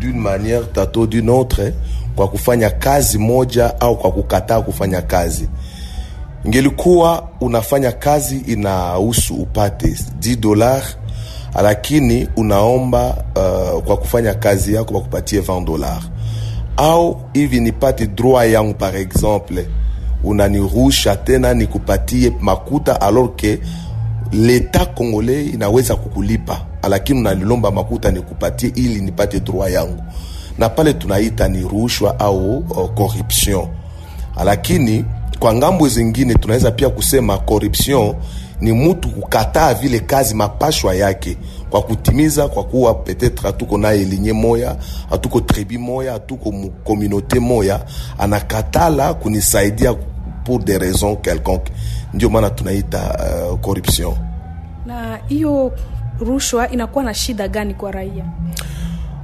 d'une 0.00 0.20
manière 0.20 0.72
tato 0.72 1.06
d'une 1.06 1.30
autre 1.30 1.72
kwa 2.16 2.28
kufanya 2.28 2.70
kazi 2.70 3.18
moja 3.18 3.80
au 3.80 3.96
kwa 3.96 4.12
kukataa 4.12 4.60
kufanya 4.60 5.02
kazi. 5.02 5.48
Ingelikuwa 6.44 7.28
unafanya 7.40 7.92
kazi 7.92 8.36
inahusu 8.38 9.34
upate 9.34 9.86
10 10.20 10.36
dola, 10.40 10.82
lakini 11.62 12.28
unaomba 12.36 13.24
uh, 13.36 13.82
kwa 13.82 13.96
kufanya 13.96 14.34
kazi 14.34 14.74
yako 14.74 14.94
wakupatie 14.94 15.40
20 15.40 15.64
dola 15.64 16.02
au 16.76 17.20
hivi 17.32 17.60
nipate 17.60 18.06
droit 18.06 18.52
yangu 18.52 18.74
par 18.74 18.96
exemple, 18.96 19.66
unanirusha 20.24 21.16
tena 21.16 21.54
nikupatie 21.54 22.32
makuta 22.40 23.00
alors 23.00 23.30
leta 24.32 24.86
Kongole 24.86 25.44
inaweza 25.44 25.96
kukulipa, 25.96 26.60
lakini 26.90 27.20
unanilomba 27.20 27.70
makuta 27.70 28.10
nikupatie 28.10 28.72
ili 28.74 29.00
nipate 29.00 29.40
droit 29.40 29.74
yangu, 29.74 30.02
na 30.58 30.68
pale 30.68 30.92
tunaita 30.92 31.48
ni 31.48 31.60
rushwa 31.62 32.20
au 32.20 32.58
uh, 32.58 32.90
corruption. 32.94 33.66
Lakini 34.44 35.04
kwa 35.38 35.54
ng'ambo 35.54 35.88
zingine 35.88 36.34
tunaweza 36.34 36.70
pia 36.70 36.88
kusema 36.90 37.38
corruption 37.38 38.14
ni 38.60 38.72
mtu 38.72 39.08
kukataa 39.08 39.74
vile 39.74 40.00
kazi 40.00 40.34
mapashwa 40.34 40.94
yake 40.94 41.36
kwa 41.70 41.82
kutimiza, 41.82 42.48
kwa 42.48 42.64
kuwa 42.64 42.94
petetre 42.94 43.46
hatuko 43.46 43.78
naye 43.78 44.04
linye 44.04 44.32
moya, 44.32 44.76
hatuko 45.10 45.40
tribi 45.40 45.78
moya, 45.78 46.12
hatuko 46.12 46.52
communauté 46.84 47.40
moya, 47.40 47.80
anakatala 48.18 49.14
kunisaidia 49.14 49.94
pour 50.44 50.58
des 50.64 50.78
raisons 50.78 51.16
quelconque, 51.16 51.72
ndio 52.14 52.30
maana 52.30 52.50
tunaita 52.50 53.18
uh, 53.52 53.60
corruption. 53.60 54.14
Na 54.86 55.18
hiyo 55.28 55.72
rushwa 56.20 56.70
inakuwa 56.70 57.04
na 57.04 57.14
shida 57.14 57.48
gani 57.48 57.74
kwa 57.74 57.92
raia? 57.92 58.24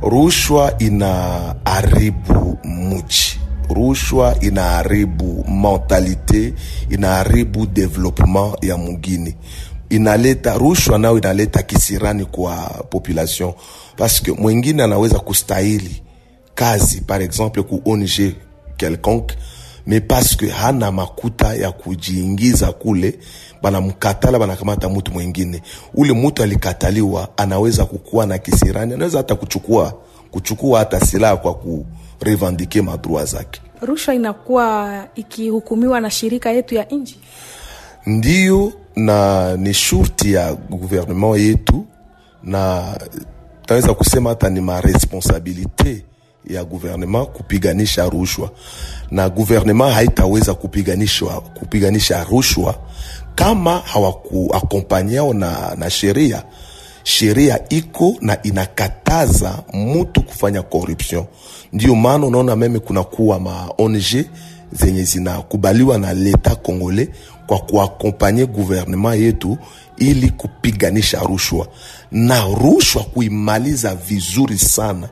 Rushwa 0.02 0.74
ina 0.78 1.54
haribu 1.64 2.58
muchi, 2.64 3.39
rushwa 3.74 4.36
inaharibu 4.40 5.44
mentalite, 5.48 6.54
inaharibu 6.90 7.66
development 7.66 8.64
ya 8.64 8.76
mugini, 8.76 9.36
inaleta 9.90 10.54
rushwa 10.58 10.98
nayo 10.98 11.18
inaleta 11.18 11.62
kisirani 11.62 12.24
kwa 12.24 12.56
population, 12.90 13.52
paske 13.96 14.32
mwingine 14.32 14.82
anaweza 14.82 15.18
kustahili 15.18 16.02
kazi 16.54 17.00
par 17.00 17.22
exemple 17.22 17.62
ku 17.62 17.82
ONG 17.84 18.34
quelconque 18.78 19.36
me 19.86 20.00
paske 20.00 20.48
hana 20.50 20.92
makuta 20.92 21.54
ya 21.54 21.72
kujiingiza 21.72 22.72
kule, 22.72 23.18
banamkatala 23.62 24.38
banakamata 24.38 24.88
mutu 24.88 25.12
mwingine. 25.12 25.62
Ule 25.94 26.12
mutu 26.12 26.42
alikataliwa 26.42 27.28
anaweza 27.36 27.84
kukuwa 27.84 28.26
na 28.26 28.38
kisirani, 28.38 28.94
anaweza 28.94 29.18
hata 29.18 29.34
kuchukua 29.34 29.94
kuchukua 30.30 30.78
hata 30.78 31.00
silaha 31.00 31.36
kwa 31.36 31.54
kurevendike 32.20 32.82
madroit 32.82 33.26
zake. 33.28 33.60
Rushwa 33.80 34.14
inakuwa 34.14 35.04
ikihukumiwa 35.14 36.00
na 36.00 36.10
shirika 36.10 36.50
yetu 36.50 36.74
ya 36.74 36.84
nchi. 36.84 37.18
Ndiyo, 38.06 38.72
na 38.96 39.56
ni 39.56 39.74
shurti 39.74 40.32
ya 40.32 40.54
guvernement 40.54 41.38
yetu, 41.40 41.86
na 42.42 42.84
tunaweza 43.66 43.94
kusema 43.94 44.30
hata 44.30 44.50
ni 44.50 44.60
maresponsabilite 44.60 46.04
ya 46.46 46.64
guvernement 46.64 47.28
kupiganisha 47.28 48.08
rushwa, 48.08 48.50
na 49.10 49.28
guvernement 49.28 49.92
haitaweza 49.94 50.54
kupiganisha, 50.54 51.26
kupiganisha 51.26 52.24
rushwa 52.24 52.74
kama 53.34 53.78
hawakuakompanyao 53.78 55.34
na, 55.34 55.74
na 55.78 55.90
sheria. 55.90 56.42
Sheria 57.02 57.68
iko 57.68 58.16
na 58.20 58.42
inakataza 58.42 59.62
mutu 59.72 60.22
kufanya 60.22 60.62
corruption. 60.62 61.24
Ndio 61.72 61.94
maana 61.94 62.26
unaona 62.26 62.56
meme 62.56 62.78
kunakuwa 62.78 63.40
ma 63.40 63.68
ONG 63.78 64.24
zenye 64.72 65.02
zinakubaliwa 65.04 65.98
na 65.98 66.12
leta 66.14 66.54
Kongole 66.54 67.08
kwa 67.46 67.58
kuakompanye 67.58 68.46
guvernema 68.46 69.14
yetu 69.14 69.58
ili 69.96 70.30
kupiganisha 70.30 71.20
rushwa 71.20 71.68
na 72.12 72.44
rushwa 72.44 73.02
kuimaliza 73.04 73.94
vizuri 73.94 74.58
sana 74.58 75.08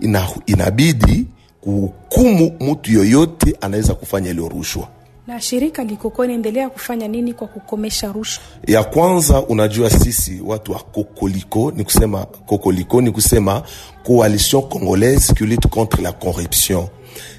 ina, 0.00 0.28
inabidi 0.46 1.26
kuhukumu 1.60 2.52
mtu 2.60 2.92
yoyote 2.92 3.56
anaweza 3.60 3.94
kufanya 3.94 4.30
ile 4.30 4.48
rushwa. 4.48 4.88
Na 5.26 5.40
shirika 5.40 5.84
Likoko 5.84 6.24
inaendelea 6.24 6.70
kufanya 6.70 7.08
nini 7.08 7.32
kwa 7.34 7.48
kukomesha 7.48 8.12
rushwa? 8.12 8.44
Ya 8.66 8.84
kwanza, 8.84 9.42
unajua 9.42 9.90
sisi 9.90 10.40
watu 10.44 10.72
wa 10.72 10.78
Kokoliko 10.78 11.70
ni 11.76 11.84
kusema 11.84 12.24
Kokoliko 12.24 13.00
ni 13.00 13.10
kusema 13.10 13.62
Coalition 14.06 14.62
Congolaise 14.62 15.34
qui 15.34 15.46
lutte 15.46 15.68
contre 15.68 16.02
la 16.02 16.12
corruption. 16.12 16.86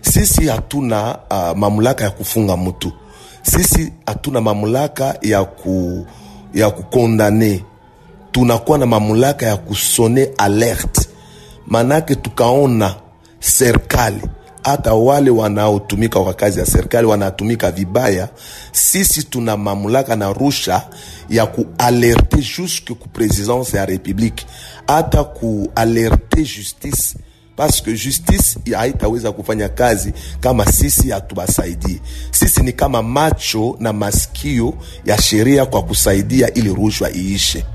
Sisi 0.02 0.48
hatuna 0.48 1.18
uh, 1.32 1.58
mamlaka 1.58 2.04
ya 2.04 2.10
kufunga 2.12 2.58
mtu, 2.58 2.92
sisi 3.42 3.94
hatuna 4.06 4.42
mamlaka 4.42 5.16
ya 5.22 5.44
ku 5.46 6.06
ya 6.54 6.70
kukondane, 6.70 7.63
tunakuwa 8.32 8.78
na 8.78 8.86
mamlaka 8.86 9.46
ya 9.46 9.58
kusone 9.58 10.30
alerte, 10.38 11.08
manake 11.68 12.16
tukaona 12.16 12.96
serikali 13.40 14.22
hata 14.63 14.93
wale 14.93 15.29
wanaotumika 15.32 16.20
kwa 16.20 16.34
kazi 16.34 16.60
ya 16.60 16.65
serikali 16.65 17.08
wanatumika 17.08 17.72
vibaya, 17.72 18.29
sisi 18.72 19.24
tuna 19.24 19.58
mamlaka 19.58 20.15
na 20.15 20.34
rusha 20.34 20.88
ya 21.29 21.46
kualerte 21.46 22.38
jusque 22.58 22.93
ku 22.93 23.10
presidence 23.10 23.77
ya 23.77 23.86
republique, 23.86 24.46
hata 24.88 25.24
kualerte 25.24 26.43
justice 26.43 27.15
paske 27.55 27.91
justice 27.93 28.60
haitaweza 28.77 29.32
kufanya 29.32 29.70
kazi 29.70 30.13
kama 30.39 30.65
sisi 30.65 31.10
hatubasaidie. 31.10 32.00
Sisi 32.32 32.62
ni 32.63 32.74
kama 32.74 33.03
macho 33.03 33.75
na 33.79 33.93
masikio 33.93 34.74
ya 35.05 35.22
sheria 35.22 35.65
kwa 35.65 35.84
kusaidia 35.84 36.53
ili 36.53 36.74
rushwa 36.74 37.12
iishe. 37.12 37.65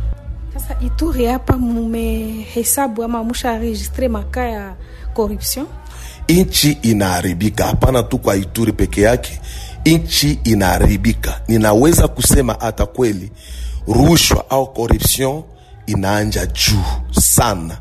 Sasa 0.54 0.76
Ituri 0.86 1.26
hapa 1.26 1.56
mumehesabu 1.58 3.02
ama 3.04 3.24
musharegistre 3.24 4.08
makaa 4.08 4.44
ya 4.48 4.74
corruption? 5.14 5.66
Nchi 6.28 6.78
inaharibika, 6.82 7.64
hapana 7.66 8.02
tu 8.02 8.18
kwa 8.18 8.36
Ituri 8.36 8.72
peke 8.72 9.00
yake, 9.00 9.40
nchi 9.86 10.38
inaharibika. 10.44 11.40
Ninaweza 11.48 12.08
kusema 12.08 12.56
hata 12.60 12.86
kweli 12.86 13.30
rushwa 13.86 14.50
au 14.50 14.72
corruption 14.72 15.42
inaanja 15.86 16.46
juu 16.46 17.20
sana, 17.20 17.78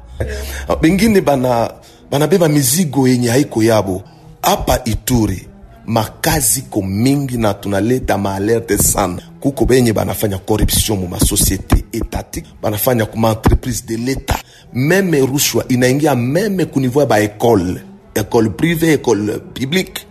bengine 0.82 1.22
bana 1.22 1.72
banabeba 2.12 2.48
mizigo 2.50 3.08
yenye 3.08 3.30
haiko 3.30 3.64
yabo. 3.64 4.04
Hapa 4.42 4.80
Ituri 4.86 5.48
makazi 5.86 6.62
ko 6.62 6.82
mingi 6.82 7.38
na 7.38 7.54
tunaleta 7.54 8.18
maalerte 8.18 8.78
sana. 8.78 9.22
Kuko 9.40 9.66
benye 9.66 9.94
banafanya 9.94 10.38
corruption 10.38 11.00
mu 11.00 11.08
masosiete 11.08 11.84
étatique 11.94 12.46
banafanya 12.62 13.06
kuma 13.06 13.30
entreprise 13.30 13.84
de 13.88 13.98
leta, 13.98 14.40
meme 14.74 15.20
rushwa 15.26 15.66
inaingia 15.68 16.16
meme 16.16 16.66
kunivua 16.66 17.06
ba 17.06 17.20
ekole 17.20 17.82
ekole 18.20 18.50
prive 18.50 18.94
ekole 18.94 19.40
publique. 19.54 20.06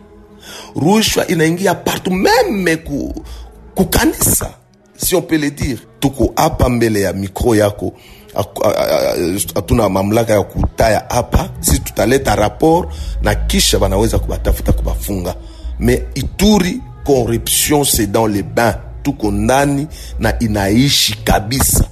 Rushwa 0.76 1.26
inaingia 1.26 1.74
partout 1.74 2.12
meme 2.14 2.76
ku, 2.76 3.14
kukanisa 3.74 4.50
si 4.96 5.14
on 5.16 5.22
peut 5.22 5.38
le 5.40 5.50
dire. 5.50 5.78
Tuko 6.00 6.32
hapa 6.36 6.68
mbele 6.68 7.00
ya 7.00 7.12
mikro 7.12 7.54
yako 7.54 7.92
hatuna 9.54 9.88
mamlaka 9.88 10.32
ya 10.32 10.42
kutaya 10.42 11.04
hapa 11.08 11.48
sisi 11.60 11.78
tutaleta 11.80 12.36
rapport 12.36 12.88
na 13.22 13.34
kisha 13.34 13.78
banaweza 13.78 14.18
kubatafuta 14.18 14.72
kubafunga. 14.72 15.34
Mais 15.78 16.02
ituri 16.14 16.80
corruption 17.04 17.84
c'est 17.84 18.06
dans 18.12 18.26
les 18.26 18.42
bains. 18.42 18.74
Tuko 19.02 19.30
ndani 19.30 19.86
na 20.18 20.38
inaishi 20.38 21.14
kabisa 21.24 21.84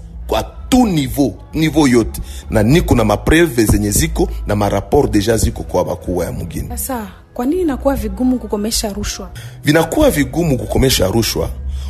tu 0.74 0.86
niveau 0.86 1.34
niveau 1.54 1.86
yote. 1.88 2.20
Na 2.50 2.62
niko 2.62 2.94
na 2.94 3.04
mapreve 3.04 3.64
zenye 3.64 3.90
ziko 3.90 4.28
na 4.46 4.56
maraport 4.56 5.10
deja 5.12 5.36
ziko 5.36 5.62
kwa 5.62 5.84
bakuwa 5.84 6.24
ya 6.24 6.32
mugini. 6.32 6.68
Sasa 6.68 7.06
kwa 7.34 7.46
nini 7.46 7.60
inakuwa 7.62 7.96
vigumu 7.96 8.38
kukomesha 8.38 8.92
rushwa? 8.92 9.30
vinakuwa 9.64 10.10
vigumu 10.10 10.58
kukomesha 10.58 11.06
rushwa 11.06 11.48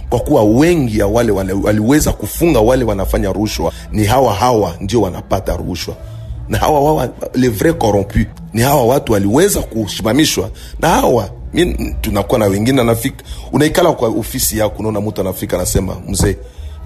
kwa 0.09 0.21
kuwa 0.21 0.45
wengi 0.45 0.99
ya 0.99 1.07
wale, 1.07 1.33
wale 1.33 1.53
waliweza 1.53 2.13
kufunga 2.13 2.61
wale 2.61 2.85
wanafanya 2.85 3.33
rushwa 3.33 3.73
ni 3.93 4.05
hawa 4.05 4.35
hawa 4.35 4.75
ndio 4.81 5.01
wanapata 5.03 5.57
rushwa. 5.57 5.97
Na 6.49 6.59
hawa 6.59 6.81
wawa 6.81 7.09
le 7.35 7.49
vrai 7.49 7.73
corrompu 7.75 8.19
ni 8.53 8.63
hawa 8.63 8.87
watu 8.87 9.13
waliweza 9.13 9.61
kusimamishwa. 9.63 10.51
Na 10.81 10.89
hawa 10.89 11.31
mi 11.53 11.95
tunakuwa 12.01 12.39
na 12.39 12.47
wengine 12.47 12.81
anafika 12.81 13.25
unaikala 13.53 13.93
kwa 13.93 14.09
ofisi 14.09 14.59
yako 14.59 14.75
unaona 14.79 15.01
mtu 15.01 15.21
anafika 15.21 15.57
anasema 15.57 15.97
mzee 16.09 16.37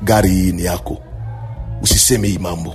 gari 0.05 0.31
hii 0.31 0.53
ni 0.53 0.65
yako 0.65 0.97
usiseme 1.83 2.29
hii 2.29 2.39
mambo. 2.39 2.75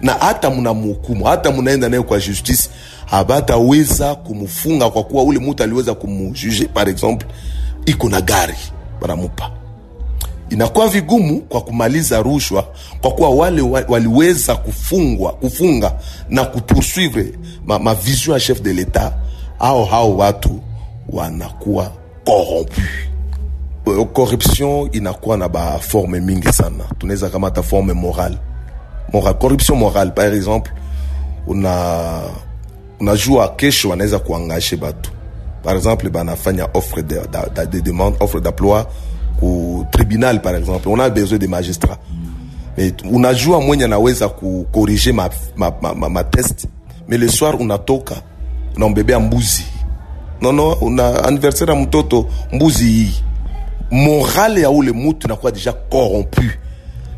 Na 0.00 0.12
hata 0.12 0.50
mnamhukumu 0.50 1.24
hata 1.24 1.52
mnaenda 1.52 1.88
naye 1.88 2.02
kwa 2.02 2.20
justice 2.20 2.68
abataweza 3.10 4.14
kumfunga 4.14 4.90
kwa 4.90 5.04
kuwa 5.04 5.22
ule 5.22 5.38
mtu 5.38 5.62
aliweza 5.62 5.94
kumjuge 5.94 6.64
par 6.74 6.88
exemple 6.88 7.28
iko 7.86 8.08
na 8.08 8.20
gari 8.20 8.56
banamupa. 9.00 9.50
Inakuwa 10.50 10.88
vigumu 10.88 11.40
kwa 11.40 11.60
kumaliza 11.60 12.22
rushwa 12.22 12.68
kwa 13.00 13.10
kuwa 13.10 13.30
wale 13.30 13.62
waliweza 13.88 14.56
kufungwa 14.56 15.32
kufunga 15.32 15.92
na 16.28 16.44
kupoursuivre 16.44 17.32
mavision 17.66 18.28
ma 18.28 18.34
ya 18.34 18.40
chef 18.40 18.62
de 18.62 18.72
l'etat 18.72 19.12
au 19.58 19.84
hao 19.84 20.16
watu 20.16 20.60
wanakuwa 21.08 21.92
corrompu 22.24 22.80
corruption 23.94 24.88
inakuwa 24.92 25.36
na 25.36 25.48
baforme 25.48 26.20
mingi 26.20 26.52
sana. 26.52 26.84
Tunaweza 26.98 27.28
kamata 27.28 27.62
forme 27.62 27.92
morale. 27.92 28.38
Moral, 29.12 29.34
corruption 29.38 29.78
morale 29.78 30.10
par 30.10 30.34
exemple 30.34 30.72
una 31.46 32.20
unajua 33.00 33.48
kesho 33.48 33.88
wanaweza 33.88 34.18
kuangashe 34.18 34.76
batu 34.76 35.10
par 35.62 35.76
exemple 35.76 36.10
banafanya 36.10 36.68
offre 36.74 37.02
de, 37.02 37.14
de, 37.14 37.38
de, 37.54 37.66
de 37.66 37.80
demande 37.80 38.16
offre 38.20 38.40
d'emploi 38.40 38.86
ku 39.40 39.86
tribunal 39.92 40.40
par 40.42 40.54
exemple. 40.56 40.88
On 40.88 40.98
a 41.00 41.08
besoin 41.10 41.38
de 41.38 41.46
magistrat 41.46 41.98
mais 42.76 42.92
unajua 43.10 43.60
mwenye 43.60 43.84
anaweza 43.84 44.28
kukorige 44.28 45.12
ma, 45.12 45.30
ma, 45.56 45.72
ma, 45.82 45.94
ma, 45.94 46.08
ma 46.08 46.24
test. 46.24 46.66
Mais 47.08 47.18
le 47.20 47.28
soir 47.28 47.60
unatoka 47.60 48.14
unambebea 48.76 49.20
mbuzi 49.20 49.64
nono 50.40 50.72
una 50.72 51.24
anniversaire 51.24 51.72
ya 51.74 51.80
mtoto 51.80 52.26
mbuzi 52.52 52.84
hii 52.84 53.14
morale 53.90 54.60
ya 54.60 54.70
ule 54.70 54.92
mutu 54.92 55.26
inakuwa 55.26 55.52
deja 55.52 55.72
corrompu 55.72 56.42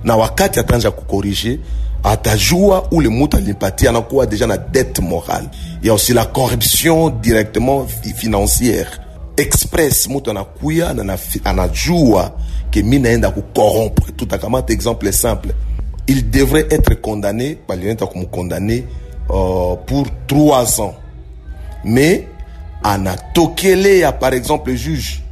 na 0.04 0.16
wakati 0.16 0.61
ataanza 0.61 0.90
kukorige 0.90 1.59
atajua 2.04 2.88
ule 2.90 3.09
mutu 3.09 3.37
alimpatia 3.37 3.90
anakuwa 3.90 4.26
deja 4.26 4.46
na 4.46 4.57
dette 4.59 5.02
morale. 5.02 5.48
Ya 5.83 5.92
aussi 5.92 6.12
la 6.14 6.24
corruption 6.26 7.11
directement 7.20 7.87
fi- 7.88 8.14
financière. 8.14 8.87
Express 9.37 10.09
mutu 10.09 10.31
anakuya 10.31 10.94
na 10.94 11.18
anajua 11.44 12.33
ke 12.70 12.83
mi 12.83 12.98
naenda 12.98 13.31
kucorrompre. 13.31 14.12
Tutakamata 14.12 14.72
exemple 14.72 15.12
simple. 15.12 15.50
Il 16.07 16.31
devrait 16.31 16.66
être 16.70 16.94
condamné 17.00 17.59
balienda 17.68 18.07
kumkondamne 18.07 18.83
uh, 19.28 19.76
pour 19.87 20.07
trois 20.26 20.81
ans. 20.81 20.94
Mais 21.85 22.26
anatokelea 22.83 24.12
par 24.12 24.33
exemple 24.35 24.74
juge 24.76 25.22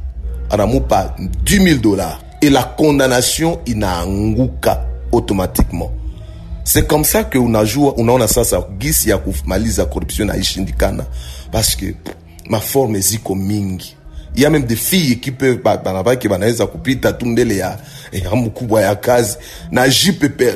anamupa 0.49 1.15
10 1.43 1.63
000 1.63 1.79
dollars. 1.81 2.19
Et 2.41 2.49
la 2.49 2.63
condamnation 2.63 3.59
inaanguka 3.65 4.85
automatiquement. 5.11 5.91
C'est 6.63 6.85
comme 6.87 7.03
ça 7.03 7.23
que 7.23 7.37
unajua 7.37 7.93
unaona 7.97 8.27
sasa 8.27 8.61
gisi 8.79 9.09
ya 9.09 9.17
kumaliza 9.17 9.85
corruption 9.85 10.27
naishindikana 10.27 11.05
parce 11.51 11.75
que 11.75 11.95
maforme 12.49 12.99
ziko 12.99 13.35
mingi. 13.35 13.95
Il 14.35 14.43
y 14.43 14.45
a 14.45 14.49
même 14.51 14.65
des 14.65 14.75
filles 14.75 15.19
qui 15.19 15.31
peuvent 15.31 15.61
ba- 15.63 15.77
banabaki 15.77 16.27
banaweza 16.27 16.67
kupita 16.67 17.13
tu 17.13 17.25
mbele 17.25 17.55
ya, 17.57 17.77
ya 18.11 18.35
mkubwa 18.35 18.81
ya 18.81 18.95
kazi. 18.95 19.37
Na 19.71 19.89
jipe 19.89 20.29
pe- 20.29 20.53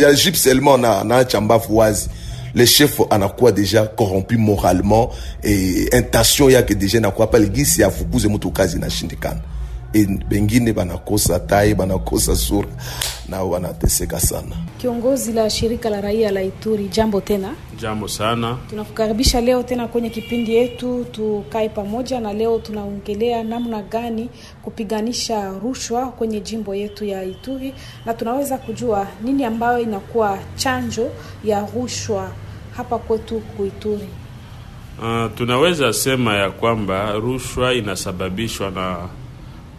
ya 0.00 0.12
jipe 0.14 0.36
seulement 0.38 0.78
na 0.78 1.04
naacha 1.04 1.40
mbavu 1.40 1.76
wazi 1.76 2.08
le 2.56 2.66
chef 2.66 3.00
anakuwa 3.10 3.52
deja 3.52 3.86
corrompu 3.86 4.38
moralement 4.38 5.10
et 5.42 5.94
intention 5.94 6.50
yake 6.50 6.74
deja 6.74 6.98
inakuwa 6.98 7.26
pale 7.26 7.46
gisi 7.48 7.84
afukuze 7.84 8.28
mtu 8.28 8.50
kazi 8.50 8.76
inashindikana 8.76 9.40
e 9.92 10.06
bengine 10.28 10.72
banakosa 10.72 11.40
tai 11.40 11.74
banakosa 11.74 12.36
sura 12.36 12.68
na 13.28 13.42
wanateseka 13.42 14.20
sana 14.20 14.56
Kiongozi 14.78 15.32
la 15.32 15.50
shirika 15.50 15.90
la 15.90 16.00
raia 16.00 16.30
la 16.32 16.42
Ituri, 16.42 16.88
jambo 16.88 17.20
tena. 17.20 17.54
Jambo 17.80 18.08
sana. 18.08 18.58
Tunakukaribisha 18.70 19.40
leo 19.40 19.62
tena 19.62 19.88
kwenye 19.88 20.10
kipindi 20.10 20.54
yetu 20.54 21.04
tukae 21.12 21.68
pamoja, 21.68 22.20
na 22.20 22.32
leo 22.32 22.58
tunaongelea 22.58 23.42
namna 23.44 23.82
gani 23.82 24.28
kupiganisha 24.62 25.50
rushwa 25.62 26.06
kwenye 26.12 26.40
jimbo 26.40 26.74
yetu 26.74 27.04
ya 27.04 27.24
Ituri, 27.24 27.74
na 28.06 28.14
tunaweza 28.14 28.58
kujua 28.58 29.06
nini 29.24 29.44
ambayo 29.44 29.78
inakuwa 29.78 30.38
chanjo 30.56 31.08
ya 31.44 31.66
rushwa 31.76 32.30
hapa 32.76 32.98
kwetu 32.98 33.40
kuituri. 33.40 34.08
Uh, 34.98 35.26
tunaweza 35.34 35.92
sema 35.92 36.34
ya 36.36 36.50
kwamba 36.50 37.12
rushwa 37.12 37.74
inasababishwa 37.74 38.70
na 38.70 39.08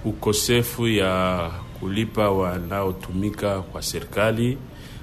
ukosefu 0.06 0.88
ya 0.88 1.52
kulipa 1.80 2.32
wanaotumika 2.32 3.62
kwa 3.62 3.82
serikali, 3.82 4.58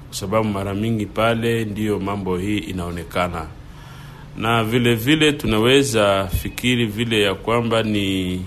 kwa 0.07 0.17
sababu 0.17 0.49
mara 0.49 0.73
mingi 0.73 1.05
pale 1.05 1.65
ndiyo 1.65 1.99
mambo 1.99 2.37
hii 2.37 2.57
inaonekana, 2.57 3.47
na 4.37 4.63
vile 4.63 4.95
vile 4.95 5.33
tunaweza 5.33 6.27
fikiri 6.27 6.85
vile 6.85 7.21
ya 7.21 7.35
kwamba 7.35 7.83
ni 7.83 8.41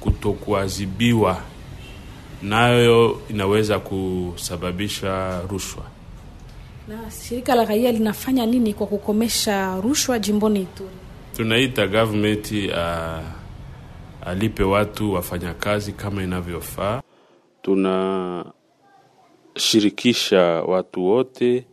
kutokuadhibiwa, 0.00 1.36
nayo 2.42 3.20
inaweza 3.30 3.78
kusababisha 3.78 5.40
rushwa. 5.50 5.82
Na 6.92 7.10
shirika 7.10 7.54
la 7.54 7.64
raia 7.64 7.92
linafanya 7.92 8.46
nini 8.46 8.74
kwa 8.74 8.86
kukomesha 8.86 9.80
rushwa 9.80 10.18
jimboni 10.18 10.60
Ituri? 10.62 10.90
tunaita 11.36 11.86
government 11.86 12.52
uh, 12.52 13.18
alipe 14.28 14.62
watu 14.62 15.12
wafanyakazi 15.12 15.92
kama 15.92 16.22
inavyofaa. 16.22 17.02
Tunashirikisha 17.62 20.40
watu 20.42 21.04
wote 21.04 21.66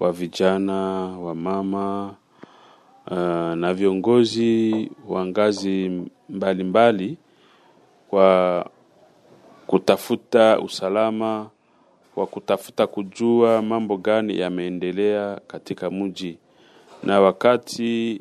wa 0.00 0.12
vijana, 0.12 0.74
wa 1.18 1.34
mama 1.34 2.14
uh, 3.10 3.16
na 3.54 3.74
viongozi 3.74 4.90
wa 5.08 5.26
ngazi 5.26 6.02
mbalimbali 6.28 7.16
kwa 8.08 8.66
kutafuta 9.66 10.60
usalama, 10.60 11.50
kwa 12.14 12.26
kutafuta 12.26 12.86
kujua 12.86 13.62
mambo 13.62 13.96
gani 13.96 14.38
yameendelea 14.38 15.40
katika 15.46 15.90
mji, 15.90 16.38
na 17.02 17.20
wakati 17.20 18.20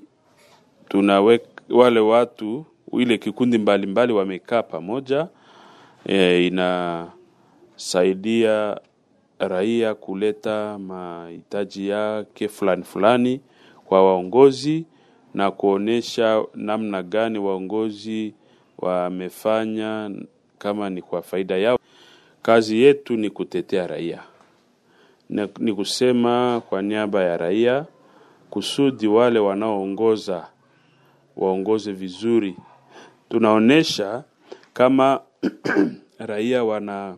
tunawe 0.90 1.42
wale 1.70 2.00
watu 2.00 2.66
ile 3.00 3.18
kikundi 3.18 3.58
mbalimbali 3.58 4.14
wamekaa 4.14 4.64
pamoja 4.64 5.28
e, 6.06 6.48
inasaidia 7.76 8.80
raia 9.40 9.96
kuleta 9.96 10.80
mahitaji 10.80 11.88
yake 11.88 12.48
fulani 12.48 12.84
fulani 12.84 13.42
kwa 13.86 14.06
waongozi 14.06 14.86
na 15.34 15.52
kuonesha 15.52 16.44
namna 16.56 17.04
gani 17.04 17.40
waongozi 17.40 18.34
wamefanya 18.78 20.12
kama 20.58 20.90
ni 20.90 21.02
kwa 21.02 21.22
faida 21.22 21.58
yao. 21.58 21.78
Kazi 22.44 22.82
yetu 22.82 23.18
ni 23.18 23.30
kutetea 23.30 23.88
raia, 23.88 24.24
ni, 25.30 25.48
ni 25.60 25.74
kusema 25.74 26.62
kwa 26.70 26.82
niaba 26.82 27.24
ya 27.24 27.38
raia 27.38 27.86
kusudi 28.50 29.08
wale 29.08 29.40
wanaoongoza 29.40 30.48
waongoze 31.38 31.92
vizuri. 31.92 32.56
Tunaonesha 33.30 34.24
kama 34.74 35.22
raia 36.20 36.64
wana 36.64 37.18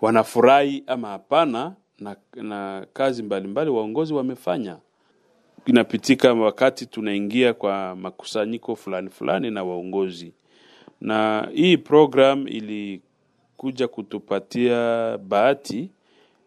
wanafurahi 0.00 0.84
ama 0.86 1.08
hapana 1.08 1.74
na, 1.98 2.16
na 2.34 2.86
kazi 2.92 3.22
mbalimbali 3.22 3.70
waongozi 3.70 4.14
wamefanya. 4.14 4.76
Inapitika 5.66 6.34
wakati 6.34 6.86
tunaingia 6.86 7.54
kwa 7.54 7.96
makusanyiko 7.96 8.76
fulani 8.76 9.10
fulani 9.10 9.50
na 9.50 9.64
waongozi, 9.64 10.32
na 11.00 11.48
hii 11.54 11.76
program 11.76 12.48
ilikuja 13.56 13.88
kutupatia 13.88 15.18
bahati 15.18 15.90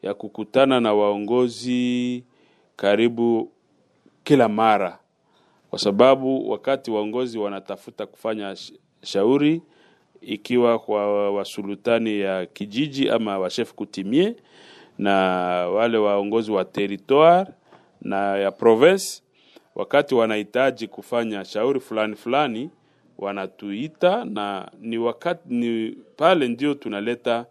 ya 0.02 0.14
kukutana 0.14 0.80
na 0.80 0.94
waongozi 0.94 2.24
karibu 2.76 3.52
kila 4.24 4.50
mara, 4.50 5.00
kwa 5.70 5.80
sababu 5.80 6.50
wakati 6.50 6.92
waongozi 6.92 7.38
wanatafuta 7.38 8.06
kufanya 8.06 8.56
shauri 9.04 9.62
ikiwa 10.22 10.80
kwa 10.80 11.32
wasultani 11.32 12.20
ya 12.20 12.46
kijiji 12.46 13.10
ama 13.10 13.40
washef 13.40 13.74
kutimie 13.74 14.36
na 14.98 15.14
wale 15.68 15.98
waongozi 15.98 16.52
wa 16.52 16.66
territoire 16.66 17.50
na 18.02 18.38
ya 18.38 18.52
province, 18.52 19.22
wakati 19.76 20.16
wanahitaji 20.16 20.88
kufanya 20.88 21.46
shauri 21.46 21.80
fulani 21.80 22.16
fulani 22.16 22.70
wanatuita, 23.20 24.26
na 24.26 24.72
ni 24.80 24.98
wakati 24.98 25.54
ni 25.54 25.98
pale 26.18 26.48
ndio 26.48 26.74
tunaleta 26.74 27.46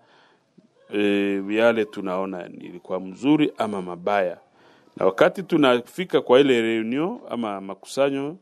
e, 0.95 1.43
yale 1.49 1.85
tunaona 1.85 2.47
ilikuwa 2.47 3.01
mzuri 3.01 3.53
ama 3.59 3.83
mabaya, 3.83 4.39
na 4.97 5.07
wakati 5.07 5.43
tunafika 5.43 6.21
kwa 6.21 6.41
ile 6.41 6.61
reunion 6.63 7.19
ama 7.31 7.61
makusanyo, 7.61 8.37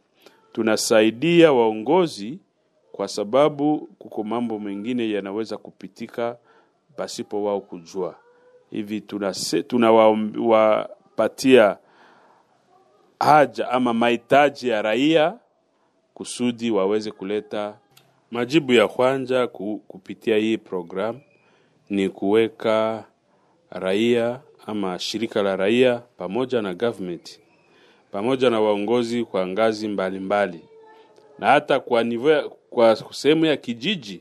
tunasaidia 0.52 1.52
waongozi 1.52 2.38
kwa 2.92 3.08
sababu 3.08 3.78
kuko 3.98 4.24
mambo 4.24 4.58
mengine 4.58 5.10
yanaweza 5.10 5.56
kupitika 5.56 6.36
pasipo 6.96 7.44
wao 7.44 7.60
kujua. 7.60 8.14
Hivi 8.70 9.00
tunawapatia 9.00 9.62
tunawapatia 9.62 11.76
haja 13.20 13.68
ama 13.70 13.94
mahitaji 13.94 14.68
ya 14.68 14.82
raia 14.82 15.34
kusudi 16.16 16.70
waweze 16.70 17.10
kuleta 17.10 17.78
majibu 18.30 18.72
ya 18.72 18.88
kwanza 18.88 19.46
ku, 19.46 19.80
kupitia 19.88 20.36
hii 20.36 20.58
program 20.58 21.20
ni 21.90 22.08
kuweka 22.08 23.04
raia 23.70 24.40
ama 24.66 24.98
shirika 24.98 25.42
la 25.42 25.56
raia 25.56 26.02
pamoja 26.16 26.62
na 26.62 26.74
government 26.74 27.40
pamoja 28.10 28.50
na 28.50 28.60
waongozi 28.60 29.24
kwa 29.24 29.46
ngazi 29.46 29.88
mbalimbali 29.88 30.56
mbali. 30.58 30.68
na 31.38 31.46
hata 31.46 31.80
kwa 31.80 32.04
nivo 32.04 32.56
kwa 32.70 32.96
sehemu 32.96 33.44
ya 33.46 33.56
kijiji 33.56 34.20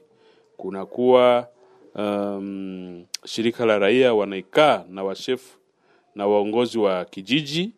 kunakuwa 0.57 1.47
um, 1.95 3.05
shirika 3.25 3.65
la 3.65 3.79
raia 3.79 4.13
wanaikaa 4.13 4.83
na 4.89 5.03
washefu 5.03 5.57
na 6.15 6.27
waongozi 6.27 6.77
wa 6.79 7.05
kijiji. 7.05 7.71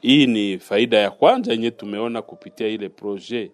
Hii 0.00 0.26
ni 0.26 0.58
faida 0.58 0.98
ya 0.98 1.10
kwanza 1.10 1.52
yenye 1.52 1.70
tumeona 1.70 2.22
kupitia 2.22 2.68
ile 2.68 2.88
projet, 2.88 3.50